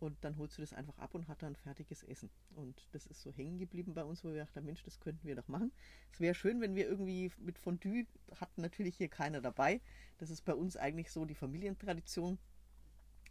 Und 0.01 0.25
dann 0.25 0.37
holt 0.37 0.51
sie 0.51 0.63
das 0.63 0.73
einfach 0.73 0.99
ab 0.99 1.15
und 1.15 1.29
hat 1.29 1.43
dann 1.43 1.55
fertiges 1.55 2.03
Essen. 2.03 2.29
Und 2.57 2.89
das 2.91 3.07
ist 3.07 3.23
so 3.23 3.31
hängen 3.33 3.59
geblieben 3.59 3.95
bei 3.95 4.03
uns, 4.03 4.25
wo 4.25 4.31
wir 4.31 4.39
dachten, 4.39 4.65
Mensch, 4.65 4.83
das 4.83 4.99
könnten 4.99 5.29
wir 5.29 5.37
doch 5.37 5.47
machen. 5.47 5.71
Es 6.11 6.19
wäre 6.19 6.35
schön, 6.35 6.61
wenn 6.61 6.75
wir 6.75 6.89
irgendwie 6.89 7.31
mit 7.39 7.57
Fondue, 7.57 8.07
hat 8.41 8.59
natürlich 8.59 8.97
hier 8.97 9.09
keiner 9.09 9.41
dabei. 9.41 9.81
Das 10.19 10.31
ist 10.31 10.45
bei 10.45 10.55
uns 10.55 10.77
eigentlich 10.77 11.13
so 11.13 11.25
die 11.25 11.37
Familientradition, 11.37 12.39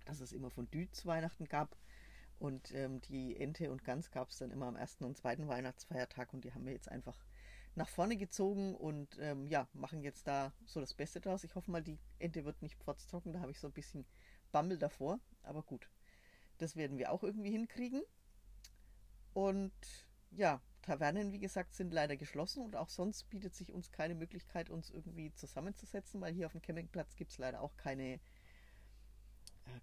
dass 0.06 0.22
es 0.22 0.32
immer 0.32 0.50
Fondue 0.50 0.90
zu 0.92 1.08
Weihnachten 1.08 1.46
gab. 1.46 1.76
Und 2.40 2.74
ähm, 2.74 3.02
die 3.02 3.36
Ente 3.36 3.70
und 3.70 3.84
Gans 3.84 4.10
gab 4.10 4.30
es 4.30 4.38
dann 4.38 4.50
immer 4.50 4.68
am 4.68 4.78
ersten 4.78 5.04
und 5.04 5.18
zweiten 5.18 5.50
Weihnachtsfeiertag. 5.50 6.34
Und 6.34 6.46
die 6.46 6.54
haben 6.54 6.66
wir 6.66 6.72
jetzt 6.72 6.90
einfach 6.90 7.18
nach 7.76 7.88
vorne 7.88 8.18
gezogen 8.18 8.76
und 8.76 9.18
ähm, 9.20 9.48
ja, 9.48 9.68
machen 9.74 10.04
jetzt 10.04 10.28
da 10.28 10.54
so 10.66 10.80
das 10.80 10.94
Beste 10.94 11.22
draus. 11.22 11.44
Ich 11.44 11.56
hoffe 11.56 11.72
mal, 11.72 11.82
die 11.82 12.00
Ente 12.20 12.44
wird 12.44 12.62
nicht 12.62 12.78
trocken, 12.80 13.34
da 13.34 13.40
habe 13.40 13.52
ich 13.52 13.60
so 13.60 13.68
ein 13.68 13.74
bisschen 13.74 14.06
Bammel 14.52 14.78
davor. 14.78 15.20
Aber 15.44 15.64
gut, 15.64 15.90
das 16.58 16.76
werden 16.76 16.98
wir 16.98 17.12
auch 17.12 17.24
irgendwie 17.24 17.52
hinkriegen. 17.52 18.02
Und 19.34 19.72
ja, 20.32 20.62
Tavernen, 20.82 21.32
wie 21.32 21.40
gesagt, 21.40 21.74
sind 21.74 21.94
leider 21.94 22.18
geschlossen 22.18 22.64
und 22.64 22.76
auch 22.76 22.90
sonst 22.90 23.30
bietet 23.30 23.56
sich 23.56 23.72
uns 23.72 23.92
keine 23.92 24.16
Möglichkeit, 24.16 24.70
uns 24.70 24.90
irgendwie 24.90 25.34
zusammenzusetzen, 25.34 26.20
weil 26.22 26.34
hier 26.34 26.48
auf 26.48 26.54
dem 26.54 26.62
Campingplatz 26.62 27.16
gibt 27.16 27.32
es 27.32 27.38
leider 27.38 27.62
auch 27.62 27.78
keine, 27.78 28.14
äh, 28.14 28.20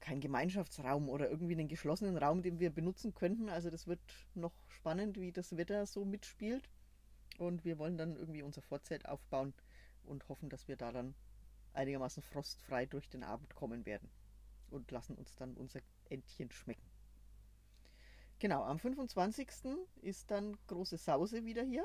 keinen 0.01 0.21
Gemeinschaftsraum 0.21 1.09
oder 1.09 1.31
irgendwie 1.31 1.55
einen 1.55 1.69
geschlossenen 1.69 2.17
Raum, 2.17 2.43
den 2.43 2.59
wir 2.59 2.71
benutzen 2.71 3.15
könnten. 3.15 3.49
Also 3.49 3.71
das 3.71 3.87
wird 3.87 4.01
noch 4.35 4.55
spannend, 4.69 5.19
wie 5.21 5.33
das 5.33 5.57
Wetter 5.57 5.87
so 5.87 6.05
mitspielt. 6.05 6.69
Und 7.39 7.65
wir 7.65 7.79
wollen 7.79 7.97
dann 7.97 8.17
irgendwie 8.17 8.43
unser 8.43 8.61
Vorzelt 8.61 9.09
aufbauen 9.09 9.55
und 10.05 10.29
hoffen, 10.29 10.51
dass 10.51 10.69
wir 10.69 10.77
da 10.77 10.93
dann 10.93 11.15
einigermaßen 11.73 12.23
frostfrei 12.23 12.85
durch 12.85 13.09
den 13.09 13.23
Abend 13.23 13.55
kommen 13.55 13.87
werden 13.87 14.11
und 14.71 14.91
lassen 14.91 15.15
uns 15.15 15.35
dann 15.37 15.55
unser 15.55 15.81
Entchen 16.09 16.51
schmecken. 16.51 16.87
Genau, 18.41 18.65
am 18.65 18.79
25. 18.79 19.49
ist 20.03 20.31
dann 20.31 20.57
große 20.67 20.97
Sause 20.97 21.45
wieder 21.45 21.63
hier. 21.63 21.85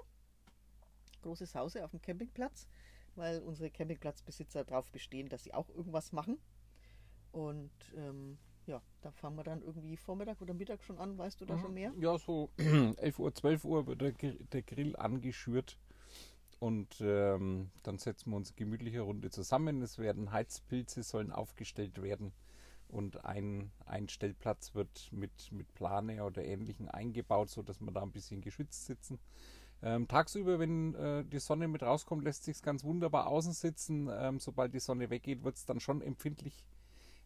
Große 1.22 1.46
Sause 1.46 1.84
auf 1.86 1.92
dem 1.92 2.02
Campingplatz, 2.02 2.68
weil 3.16 3.40
unsere 3.42 3.72
Campingplatzbesitzer 3.72 4.64
darauf 4.64 4.92
bestehen, 4.92 5.30
dass 5.30 5.44
sie 5.44 5.54
auch 5.54 5.70
irgendwas 5.70 6.12
machen. 6.12 6.38
Und 7.32 7.72
ähm, 7.96 8.38
ja, 8.66 8.82
da 9.02 9.12
fangen 9.12 9.38
wir 9.38 9.44
dann 9.44 9.62
irgendwie 9.62 9.98
Vormittag 9.98 10.42
oder 10.42 10.54
Mittag 10.54 10.84
schon 10.84 10.98
an. 10.98 11.18
Weißt 11.18 11.42
du 11.42 11.46
da 11.46 11.56
mhm. 11.56 11.62
schon 11.62 11.74
mehr? 11.74 11.94
Ja, 12.00 12.18
so 12.18 12.50
11 12.58 13.20
Uhr, 13.20 13.34
12 13.34 13.66
Uhr 13.66 13.88
wird 13.88 14.02
der, 14.02 14.12
der 14.12 14.62
Grill 14.62 14.96
angeschürt. 14.96 15.78
Und 16.60 17.02
ähm, 17.02 17.72
dann 17.84 17.98
setzen 17.98 18.30
wir 18.30 18.38
uns 18.38 18.56
gemütliche 18.56 19.02
Runde 19.02 19.30
zusammen. 19.30 19.82
Es 19.82 20.00
werden 20.00 20.32
Heizpilze, 20.32 21.04
sollen 21.04 21.32
aufgestellt 21.32 22.02
werden 22.02 22.32
und 22.94 23.26
ein, 23.26 23.72
ein 23.86 24.08
Stellplatz 24.08 24.76
wird 24.76 25.12
mit, 25.12 25.52
mit 25.52 25.74
Plane 25.74 26.24
oder 26.24 26.44
Ähnlichem 26.46 26.88
eingebaut, 26.88 27.50
sodass 27.50 27.82
wir 27.82 27.92
da 27.92 28.04
ein 28.04 28.12
bisschen 28.12 28.42
geschützt 28.42 28.86
sitzen. 28.86 29.20
Ähm, 29.82 30.08
tagsüber, 30.08 30.60
wenn 30.60 30.96
äh, 30.96 31.26
die 31.26 31.40
Sonne 31.40 31.68
mit 31.68 31.84
rauskommt, 31.84 32.24
lässt 32.24 32.46
sich 32.46 32.62
ganz 32.62 32.84
wunderbar 32.84 33.28
außen 33.28 33.52
sitzen. 33.52 34.10
Ähm, 34.14 34.40
sobald 34.40 34.74
die 34.74 34.80
Sonne 34.80 35.10
weggeht, 35.10 35.44
wird 35.44 35.56
es 35.56 35.66
dann 35.66 35.80
schon 35.80 36.02
empfindlich, 36.02 36.64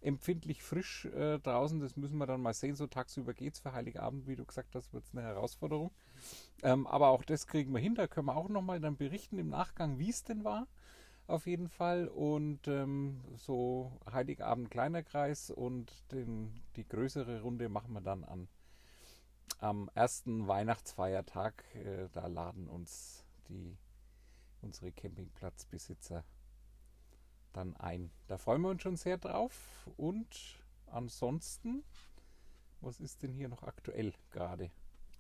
empfindlich 0.02 0.64
frisch 0.64 1.06
äh, 1.06 1.40
draußen. 1.40 1.80
Das 1.80 1.96
müssen 1.96 2.18
wir 2.18 2.26
dann 2.26 2.42
mal 2.42 2.54
sehen. 2.54 2.76
So 2.76 2.88
tagsüber 2.88 3.34
geht 3.34 3.56
es 3.56 3.60
für 3.60 3.74
Heiligabend, 3.74 4.28
wie 4.28 4.36
du 4.36 4.46
gesagt 4.46 4.76
hast, 4.76 4.94
wird 4.94 5.06
es 5.06 5.12
eine 5.14 5.24
Herausforderung. 5.24 5.92
Ähm, 6.64 6.88
aber 6.88 7.10
auch 7.10 7.24
das 7.24 7.48
kriegen 7.48 7.74
wir 7.74 7.80
hin. 7.80 7.96
Da 7.96 8.08
können 8.08 8.28
wir 8.28 8.36
auch 8.36 8.50
nochmal 8.50 8.80
dann 8.80 8.98
berichten 8.98 9.38
im 9.40 9.50
Nachgang, 9.50 10.00
wie 10.00 10.10
es 10.10 10.24
denn 10.24 10.44
war 10.44 10.68
auf 11.28 11.46
jeden 11.46 11.70
Fall. 11.70 12.08
Und 12.08 12.68
ähm, 12.68 13.24
so 13.36 13.92
Heiligabend 14.12 14.72
kleiner 14.72 15.04
Kreis 15.04 15.52
und 15.52 15.92
den, 16.12 16.62
die 16.76 16.88
größere 16.88 17.42
Runde 17.42 17.70
machen 17.70 17.94
wir 17.94 18.02
dann 18.02 18.24
an 18.24 18.48
am 19.60 19.90
ersten 19.94 20.48
Weihnachtsfeiertag. 20.48 21.64
Äh, 21.76 22.10
da 22.12 22.28
laden 22.28 22.68
uns 22.68 23.26
die 23.50 23.78
unsere 24.62 24.92
Campingplatzbesitzer 24.92 26.24
dann 27.54 27.76
ein. 27.78 28.12
Da 28.28 28.38
freuen 28.38 28.62
wir 28.62 28.70
uns 28.70 28.82
schon 28.82 28.96
sehr 28.96 29.18
drauf. 29.18 29.88
Und 29.98 30.60
ansonsten, 30.88 31.84
was 32.82 33.00
ist 33.00 33.24
denn 33.24 33.34
hier 33.34 33.50
noch 33.50 33.64
aktuell 33.64 34.14
gerade? 34.32 34.72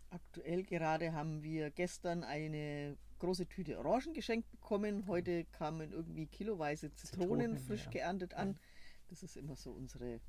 Aktuell 0.09 0.63
gerade 0.63 1.13
haben 1.13 1.43
wir 1.43 1.69
gestern 1.71 2.23
eine 2.23 2.97
große 3.19 3.47
Tüte 3.47 3.77
Orangen 3.77 4.13
geschenkt 4.13 4.49
bekommen. 4.51 5.07
Heute 5.07 5.45
kamen 5.45 5.91
irgendwie 5.91 6.27
kiloweise 6.27 6.93
Zitronen, 6.93 7.27
Zitronen 7.29 7.57
frisch 7.57 7.85
ja. 7.85 7.91
geerntet 7.91 8.33
an. 8.33 8.57
Das 9.09 9.23
ist 9.23 9.35
immer 9.35 9.55
so 9.55 9.71
unsere 9.71 10.21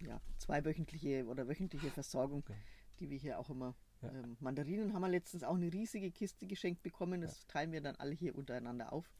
ja, 0.00 0.20
zweiwöchentliche 0.38 1.26
oder 1.26 1.48
wöchentliche 1.48 1.90
Versorgung, 1.90 2.40
okay. 2.40 2.56
die 2.98 3.10
wir 3.10 3.18
hier 3.18 3.38
auch 3.38 3.50
immer. 3.50 3.74
Ja. 4.02 4.12
Ähm, 4.12 4.36
Mandarinen 4.40 4.92
haben 4.92 5.02
wir 5.02 5.08
letztens 5.08 5.42
auch 5.42 5.54
eine 5.54 5.72
riesige 5.72 6.10
Kiste 6.10 6.46
geschenkt 6.46 6.82
bekommen. 6.82 7.20
Das 7.20 7.46
teilen 7.46 7.72
wir 7.72 7.80
dann 7.80 7.96
alle 7.96 8.12
hier 8.12 8.36
untereinander 8.36 8.92
auf. 8.92 9.10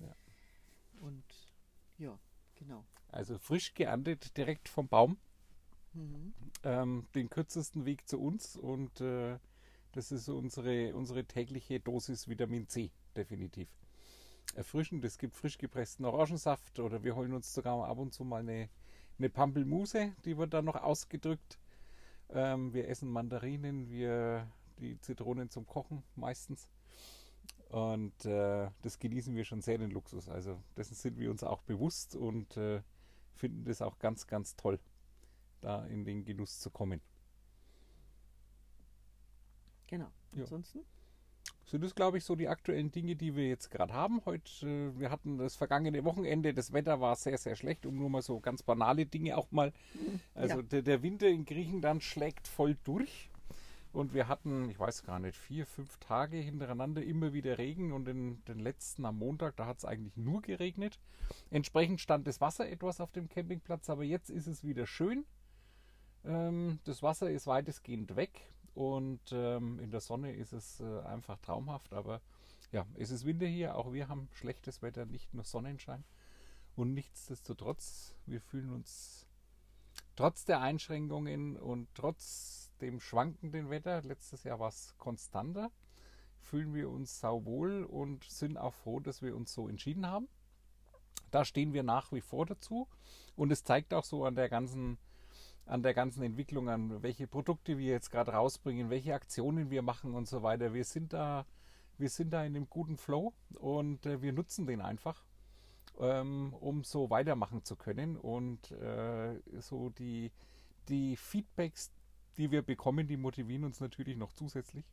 Und 1.00 1.24
ja, 2.04 2.18
genau. 2.54 2.84
Also 3.08 3.38
frisch 3.38 3.74
geerntet 3.74 4.36
direkt 4.36 4.68
vom 4.68 4.88
Baum. 4.88 5.16
Mhm. 5.94 6.34
Ähm, 6.64 7.06
den 7.14 7.30
kürzesten 7.30 7.84
Weg 7.84 8.08
zu 8.08 8.20
uns 8.20 8.56
und 8.56 9.00
äh, 9.00 9.38
das 9.92 10.10
ist 10.10 10.28
unsere, 10.28 10.94
unsere 10.94 11.24
tägliche 11.24 11.78
Dosis 11.78 12.28
Vitamin 12.28 12.66
C, 12.68 12.90
definitiv. 13.16 13.68
Erfrischend, 14.56 15.04
es 15.04 15.18
gibt 15.18 15.36
frisch 15.36 15.56
gepressten 15.56 16.04
Orangensaft 16.04 16.80
oder 16.80 17.04
wir 17.04 17.14
holen 17.14 17.32
uns 17.32 17.54
sogar 17.54 17.86
ab 17.86 17.98
und 17.98 18.12
zu 18.12 18.24
mal 18.24 18.40
eine, 18.40 18.68
eine 19.18 19.30
Pampelmuse, 19.30 20.12
die 20.24 20.36
wird 20.36 20.52
dann 20.52 20.64
noch 20.64 20.76
ausgedrückt. 20.76 21.58
Ähm, 22.30 22.74
wir 22.74 22.88
essen 22.88 23.08
Mandarinen, 23.08 23.88
wir 23.88 24.48
die 24.80 24.98
Zitronen 25.00 25.48
zum 25.48 25.66
Kochen 25.66 26.02
meistens. 26.16 26.68
Und 27.68 28.24
äh, 28.24 28.70
das 28.82 28.98
genießen 28.98 29.34
wir 29.34 29.44
schon 29.44 29.60
sehr 29.60 29.78
den 29.78 29.90
Luxus. 29.90 30.28
Also 30.28 30.60
dessen 30.76 30.94
sind 30.94 31.18
wir 31.18 31.30
uns 31.30 31.42
auch 31.42 31.62
bewusst 31.62 32.14
und 32.14 32.56
äh, 32.56 32.82
finden 33.34 33.64
das 33.64 33.82
auch 33.82 33.98
ganz, 33.98 34.26
ganz 34.26 34.56
toll, 34.56 34.78
da 35.60 35.84
in 35.86 36.04
den 36.04 36.24
Genuss 36.24 36.60
zu 36.60 36.70
kommen. 36.70 37.00
Genau. 39.86 40.10
Ansonsten? 40.36 40.78
Ja. 40.78 40.84
Sind 41.66 41.82
das, 41.82 41.94
glaube 41.94 42.18
ich, 42.18 42.24
so 42.24 42.36
die 42.36 42.48
aktuellen 42.48 42.92
Dinge, 42.92 43.16
die 43.16 43.34
wir 43.34 43.48
jetzt 43.48 43.70
gerade 43.70 43.94
haben. 43.94 44.20
Heute, 44.26 44.66
äh, 44.66 44.98
wir 44.98 45.10
hatten 45.10 45.38
das 45.38 45.56
vergangene 45.56 46.04
Wochenende, 46.04 46.52
das 46.52 46.72
Wetter 46.72 47.00
war 47.00 47.16
sehr, 47.16 47.38
sehr 47.38 47.56
schlecht, 47.56 47.86
um 47.86 47.96
nur 47.96 48.10
mal 48.10 48.22
so 48.22 48.38
ganz 48.38 48.62
banale 48.62 49.06
Dinge 49.06 49.36
auch 49.36 49.50
mal. 49.50 49.72
Mhm. 49.94 50.20
Also 50.34 50.56
ja. 50.56 50.62
der, 50.62 50.82
der 50.82 51.02
Winter 51.02 51.28
in 51.28 51.44
Griechenland 51.44 52.02
schlägt 52.02 52.48
voll 52.48 52.76
durch. 52.84 53.30
Und 53.94 54.12
wir 54.12 54.26
hatten, 54.26 54.68
ich 54.70 54.80
weiß 54.80 55.04
gar 55.04 55.20
nicht, 55.20 55.36
vier, 55.36 55.66
fünf 55.66 55.98
Tage 55.98 56.36
hintereinander 56.36 57.00
immer 57.00 57.32
wieder 57.32 57.58
Regen 57.58 57.92
und 57.92 58.08
in 58.08 58.44
den 58.46 58.58
letzten 58.58 59.04
am 59.04 59.18
Montag, 59.18 59.54
da 59.56 59.66
hat 59.66 59.78
es 59.78 59.84
eigentlich 59.84 60.16
nur 60.16 60.42
geregnet. 60.42 60.98
Entsprechend 61.50 62.00
stand 62.00 62.26
das 62.26 62.40
Wasser 62.40 62.68
etwas 62.68 63.00
auf 63.00 63.12
dem 63.12 63.28
Campingplatz, 63.28 63.88
aber 63.88 64.02
jetzt 64.02 64.30
ist 64.30 64.48
es 64.48 64.64
wieder 64.64 64.88
schön. 64.88 65.24
Ähm, 66.24 66.80
das 66.82 67.04
Wasser 67.04 67.30
ist 67.30 67.46
weitestgehend 67.46 68.16
weg 68.16 68.52
und 68.74 69.20
ähm, 69.30 69.78
in 69.78 69.92
der 69.92 70.00
Sonne 70.00 70.32
ist 70.32 70.52
es 70.52 70.80
äh, 70.80 71.00
einfach 71.02 71.38
traumhaft. 71.38 71.92
Aber 71.92 72.20
ja, 72.72 72.86
es 72.94 73.12
ist 73.12 73.24
Winter 73.24 73.46
hier, 73.46 73.76
auch 73.76 73.92
wir 73.92 74.08
haben 74.08 74.28
schlechtes 74.32 74.82
Wetter, 74.82 75.06
nicht 75.06 75.32
nur 75.32 75.44
Sonnenschein. 75.44 76.02
Und 76.74 76.94
nichtsdestotrotz, 76.94 78.12
wir 78.26 78.40
fühlen 78.40 78.72
uns 78.72 79.28
trotz 80.16 80.44
der 80.44 80.60
Einschränkungen 80.60 81.56
und 81.56 81.86
trotz 81.94 82.72
dem 82.80 83.00
schwankenden 83.00 83.70
Wetter, 83.70 84.02
letztes 84.02 84.44
Jahr 84.44 84.60
war 84.60 84.68
es 84.68 84.94
konstanter, 84.98 85.70
fühlen 86.40 86.74
wir 86.74 86.90
uns 86.90 87.20
sauwohl 87.20 87.84
und 87.84 88.24
sind 88.24 88.58
auch 88.58 88.74
froh, 88.74 89.00
dass 89.00 89.22
wir 89.22 89.34
uns 89.34 89.52
so 89.52 89.68
entschieden 89.68 90.06
haben. 90.06 90.28
Da 91.30 91.44
stehen 91.44 91.72
wir 91.72 91.82
nach 91.82 92.12
wie 92.12 92.20
vor 92.20 92.46
dazu 92.46 92.86
und 93.36 93.50
es 93.50 93.64
zeigt 93.64 93.92
auch 93.94 94.04
so 94.04 94.24
an 94.24 94.34
der 94.34 94.48
ganzen 94.48 94.98
an 95.66 95.82
der 95.82 95.94
ganzen 95.94 96.22
Entwicklung, 96.22 96.68
an 96.68 97.02
welche 97.02 97.26
Produkte 97.26 97.78
wir 97.78 97.90
jetzt 97.90 98.10
gerade 98.10 98.32
rausbringen, 98.32 98.90
welche 98.90 99.14
Aktionen 99.14 99.70
wir 99.70 99.82
machen 99.82 100.14
und 100.14 100.28
so 100.28 100.42
weiter. 100.42 100.74
Wir 100.74 100.84
sind 100.84 101.12
da, 101.12 101.46
wir 101.96 102.10
sind 102.10 102.32
da 102.32 102.44
in 102.44 102.54
einem 102.54 102.68
guten 102.68 102.96
Flow 102.96 103.32
und 103.58 104.04
äh, 104.06 104.20
wir 104.20 104.32
nutzen 104.32 104.66
den 104.66 104.82
einfach, 104.82 105.24
ähm, 105.98 106.52
um 106.60 106.84
so 106.84 107.08
weitermachen 107.10 107.64
zu 107.64 107.76
können 107.76 108.16
und 108.16 108.72
äh, 108.72 109.40
so 109.60 109.88
die, 109.90 110.32
die 110.88 111.16
Feedbacks, 111.16 111.90
die 112.36 112.50
wir 112.50 112.62
bekommen, 112.62 113.06
die 113.06 113.16
motivieren 113.16 113.64
uns 113.64 113.80
natürlich 113.80 114.16
noch 114.16 114.32
zusätzlich, 114.32 114.84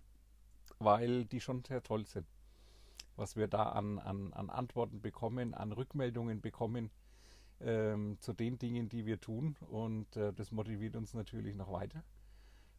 weil 0.80 1.26
die 1.26 1.42
schon 1.42 1.64
sehr 1.64 1.84
toll 1.84 2.06
sind. 2.06 2.28
Was 3.16 3.36
wir 3.36 3.48
da 3.48 3.64
an, 3.64 4.00
an, 4.00 4.34
an 4.34 4.50
Antworten 4.50 5.02
bekommen, 5.02 5.54
an 5.54 5.72
Rückmeldungen 5.72 6.42
bekommen 6.42 6.90
ähm, 7.60 8.18
zu 8.20 8.34
den 8.34 8.58
Dingen, 8.58 8.90
die 8.90 9.06
wir 9.06 9.20
tun. 9.20 9.58
Und 9.70 10.16
äh, 10.16 10.34
das 10.34 10.52
motiviert 10.52 10.96
uns 10.96 11.14
natürlich 11.14 11.56
noch 11.56 11.72
weiter. 11.72 12.04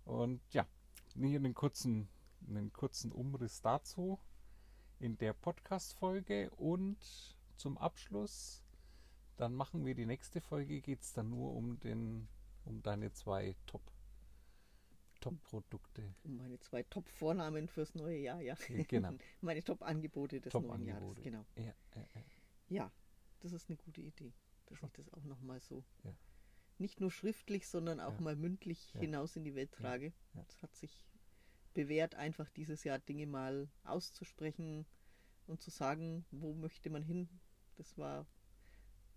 Und 0.04 0.40
ja, 0.50 0.66
hier 1.14 1.38
einen 1.38 1.54
kurzen, 1.54 2.08
einen 2.48 2.72
kurzen 2.72 3.12
Umriss 3.12 3.60
dazu 3.60 4.18
in 4.98 5.18
der 5.18 5.32
Podcast-Folge. 5.32 6.50
Und 6.50 6.98
zum 7.56 7.78
Abschluss, 7.78 8.64
dann 9.36 9.54
machen 9.54 9.84
wir 9.84 9.94
die 9.94 10.06
nächste 10.06 10.40
Folge, 10.40 10.80
geht 10.80 11.02
es 11.02 11.12
dann 11.12 11.30
nur 11.30 11.54
um, 11.54 11.78
den, 11.80 12.28
um 12.64 12.82
deine 12.82 13.12
zwei 13.12 13.54
Top 13.66 13.82
Top-Produkte. 15.22 16.14
Meine 16.24 16.58
zwei 16.60 16.82
Top-Vornamen 16.82 17.68
fürs 17.68 17.94
neue 17.94 18.18
Jahr, 18.18 18.40
ja. 18.40 18.56
Genau. 18.88 19.12
Meine 19.40 19.62
Top-Angebote 19.62 20.40
des 20.40 20.52
Top 20.52 20.66
neuen 20.66 20.84
Jahres, 20.84 21.20
genau. 21.22 21.44
Ja, 21.56 21.64
ja, 21.64 21.74
ja. 22.14 22.22
Ja, 22.68 22.92
das 23.40 23.52
ist 23.52 23.68
eine 23.68 23.76
gute 23.76 24.00
Idee, 24.00 24.32
dass 24.66 24.78
Schon. 24.78 24.88
ich 24.88 24.92
das 24.94 25.12
auch 25.12 25.24
nochmal 25.24 25.60
so 25.60 25.84
nicht 26.78 27.00
nur 27.00 27.10
schriftlich, 27.10 27.68
sondern 27.68 28.00
auch 28.00 28.18
mal 28.18 28.36
mündlich 28.36 28.92
hinaus 28.98 29.36
in 29.36 29.44
die 29.44 29.54
Welt 29.54 29.72
trage. 29.72 30.12
Es 30.48 30.62
hat 30.62 30.74
sich 30.74 31.06
bewährt, 31.74 32.14
einfach 32.16 32.50
dieses 32.50 32.84
Jahr 32.84 32.98
Dinge 32.98 33.26
mal 33.26 33.68
auszusprechen 33.84 34.84
und 35.46 35.62
zu 35.62 35.70
sagen, 35.70 36.24
wo 36.30 36.52
möchte 36.54 36.90
man 36.90 37.02
hin. 37.02 37.28
Das 37.76 37.96
war 37.96 38.26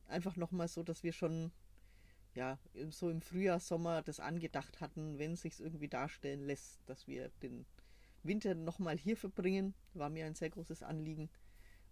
einfach 0.08 0.36
nochmal 0.36 0.68
so, 0.68 0.84
dass 0.84 1.04
wir 1.04 1.12
schon 1.12 1.52
ja, 2.36 2.60
so 2.89 3.10
im 3.10 3.21
Frühjahr, 3.21 3.60
Sommer 3.60 4.02
das 4.02 4.19
angedacht 4.19 4.82
hatten, 4.82 5.17
wenn 5.17 5.34
es 5.34 5.41
sich 5.41 5.60
irgendwie 5.60 5.88
darstellen 5.88 6.45
lässt, 6.45 6.80
dass 6.86 7.08
wir 7.08 7.30
den 7.41 7.65
Winter 8.24 8.56
nochmal 8.56 8.98
hier 8.98 9.15
verbringen, 9.15 9.74
war 9.93 10.10
mir 10.10 10.26
ein 10.26 10.36
sehr 10.36 10.50
großes 10.50 10.84
Anliegen. 10.84 11.30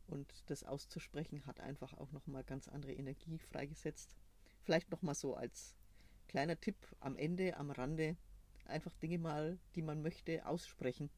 Und 0.07 0.27
das 0.47 0.63
auszusprechen 0.63 1.45
hat 1.45 1.61
einfach 1.61 1.93
auch 1.93 2.11
nochmal 2.11 2.43
ganz 2.43 2.67
andere 2.67 2.93
Energie 2.93 3.39
freigesetzt. 3.39 4.15
Vielleicht 4.63 4.91
nochmal 4.91 5.15
so 5.15 5.35
als 5.35 5.75
kleiner 6.27 6.59
Tipp 6.59 6.75
am 6.99 7.15
Ende, 7.15 7.55
am 7.57 7.71
Rande, 7.71 8.17
einfach 8.65 8.93
Dinge 8.95 9.17
mal, 9.17 9.57
die 9.75 9.81
man 9.81 10.01
möchte, 10.01 10.45
aussprechen 10.45 11.09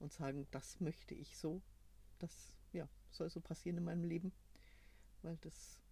und 0.00 0.12
sagen, 0.12 0.46
das 0.50 0.80
möchte 0.80 1.14
ich 1.14 1.36
so. 1.36 1.62
Das 2.18 2.52
ja, 2.72 2.88
soll 3.10 3.30
so 3.30 3.40
passieren 3.40 3.78
in 3.78 3.84
meinem 3.84 4.04
Leben. 4.04 4.32
Weil 5.22 5.36
das 5.42 5.83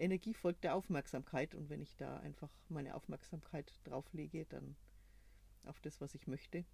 Energie 0.00 0.34
folgt 0.34 0.64
der 0.64 0.74
Aufmerksamkeit 0.74 1.54
und 1.54 1.68
wenn 1.68 1.80
ich 1.80 1.96
da 1.96 2.18
einfach 2.18 2.50
meine 2.68 2.94
Aufmerksamkeit 2.94 3.72
drauf 3.84 4.12
lege, 4.12 4.46
dann 4.46 4.76
auf 5.64 5.80
das, 5.80 6.00
was 6.00 6.14
ich 6.14 6.26
möchte, 6.26 6.64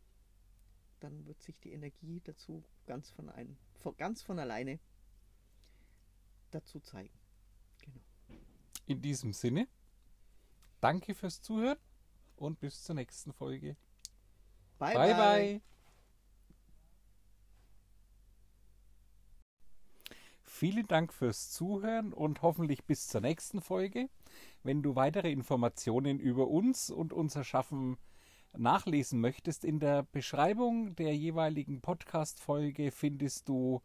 dann 1.00 1.26
wird 1.26 1.42
sich 1.42 1.60
die 1.60 1.72
Energie 1.72 2.20
dazu 2.24 2.64
ganz 2.86 3.10
von, 3.10 3.28
ein, 3.28 3.56
ganz 3.98 4.22
von 4.22 4.38
alleine 4.38 4.78
dazu 6.50 6.80
zeigen. 6.80 7.12
Genau. 7.80 8.00
In 8.86 9.02
diesem 9.02 9.32
Sinne, 9.32 9.68
danke 10.80 11.14
fürs 11.14 11.42
Zuhören 11.42 11.78
und 12.36 12.60
bis 12.60 12.82
zur 12.82 12.94
nächsten 12.94 13.32
Folge. 13.32 13.76
Bye, 14.78 14.94
bye. 14.94 15.14
bye. 15.14 15.75
Vielen 20.58 20.88
Dank 20.88 21.12
fürs 21.12 21.50
Zuhören 21.50 22.14
und 22.14 22.40
hoffentlich 22.40 22.86
bis 22.86 23.08
zur 23.08 23.20
nächsten 23.20 23.60
Folge. 23.60 24.08
Wenn 24.62 24.82
du 24.82 24.96
weitere 24.96 25.30
Informationen 25.30 26.18
über 26.18 26.48
uns 26.48 26.88
und 26.88 27.12
unser 27.12 27.44
Schaffen 27.44 27.98
nachlesen 28.56 29.20
möchtest, 29.20 29.66
in 29.66 29.80
der 29.80 30.04
Beschreibung 30.04 30.96
der 30.96 31.14
jeweiligen 31.14 31.82
Podcast-Folge 31.82 32.90
findest 32.90 33.50
du 33.50 33.82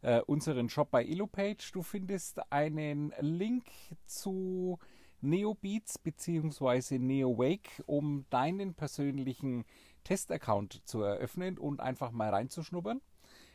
äh, 0.00 0.22
unseren 0.22 0.70
Shop 0.70 0.90
bei 0.90 1.04
Elopage. 1.04 1.72
Du 1.74 1.82
findest 1.82 2.50
einen 2.50 3.12
Link 3.20 3.66
zu 4.06 4.78
Neobeats 5.20 5.98
bzw. 5.98 7.00
NeoWake, 7.00 7.82
um 7.84 8.24
deinen 8.30 8.72
persönlichen 8.72 9.66
Testaccount 10.04 10.80
zu 10.86 11.02
eröffnen 11.02 11.58
und 11.58 11.80
einfach 11.80 12.12
mal 12.12 12.30
reinzuschnuppern 12.30 13.02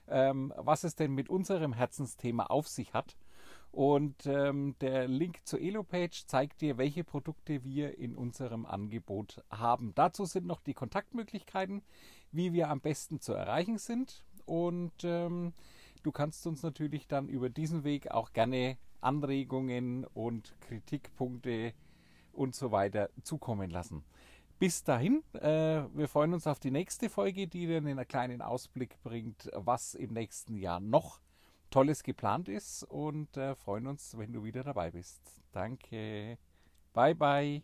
ähm, 0.10 0.54
was 0.58 0.84
es 0.84 0.96
denn 0.96 1.14
mit 1.14 1.30
unserem 1.30 1.74
Herzensthema 1.74 2.46
auf 2.46 2.68
sich 2.68 2.94
hat. 2.94 3.16
Und 3.72 4.26
ähm, 4.26 4.76
der 4.82 5.08
Link 5.08 5.46
zur 5.46 5.62
Elopage 5.62 6.24
zeigt 6.26 6.62
dir, 6.62 6.78
welche 6.78 7.04
Produkte 7.04 7.64
wir 7.64 8.00
in 8.00 8.16
unserem 8.16 8.66
Angebot 8.66 9.44
haben. 9.52 9.94
Dazu 9.94 10.26
sind 10.26 10.48
noch 10.48 10.62
die 10.62 10.74
Kontaktmöglichkeiten, 10.74 11.84
wie 12.32 12.52
wir 12.52 12.70
am 12.70 12.82
besten 12.82 13.20
zu 13.20 13.34
erreichen 13.34 13.78
sind. 13.78 14.24
Und 14.46 15.04
ähm, 15.04 15.54
du 16.02 16.12
kannst 16.12 16.48
uns 16.48 16.64
natürlich 16.64 17.08
dann 17.08 17.30
über 17.30 17.50
diesen 17.50 17.84
Weg 17.84 18.10
auch 18.10 18.34
gerne 18.34 18.78
Anregungen 19.02 20.04
und 20.06 20.56
Kritikpunkte 20.62 21.74
und 22.34 22.56
so 22.56 22.72
weiter 22.72 23.10
zukommen 23.22 23.70
lassen. 23.70 24.04
Bis 24.60 24.84
dahin, 24.84 25.24
äh, 25.36 25.84
wir 25.94 26.10
freuen 26.10 26.34
uns 26.34 26.46
auf 26.46 26.60
die 26.60 26.70
nächste 26.70 27.10
Folge, 27.10 27.48
die 27.48 27.66
dir 27.66 27.78
einen 27.78 28.06
kleinen 28.06 28.42
Ausblick 28.42 29.02
bringt, 29.04 29.50
was 29.54 29.96
im 29.96 30.12
nächsten 30.12 30.58
Jahr 30.58 30.82
noch 30.82 31.22
Tolles 31.70 32.04
geplant 32.04 32.50
ist 32.50 32.84
und 32.84 33.38
äh, 33.38 33.56
freuen 33.56 33.88
uns, 33.88 34.18
wenn 34.18 34.34
du 34.34 34.44
wieder 34.44 34.66
dabei 34.66 34.92
bist. 34.92 35.22
Danke. 35.54 36.38
Bye, 36.92 37.16
bye. 37.16 37.64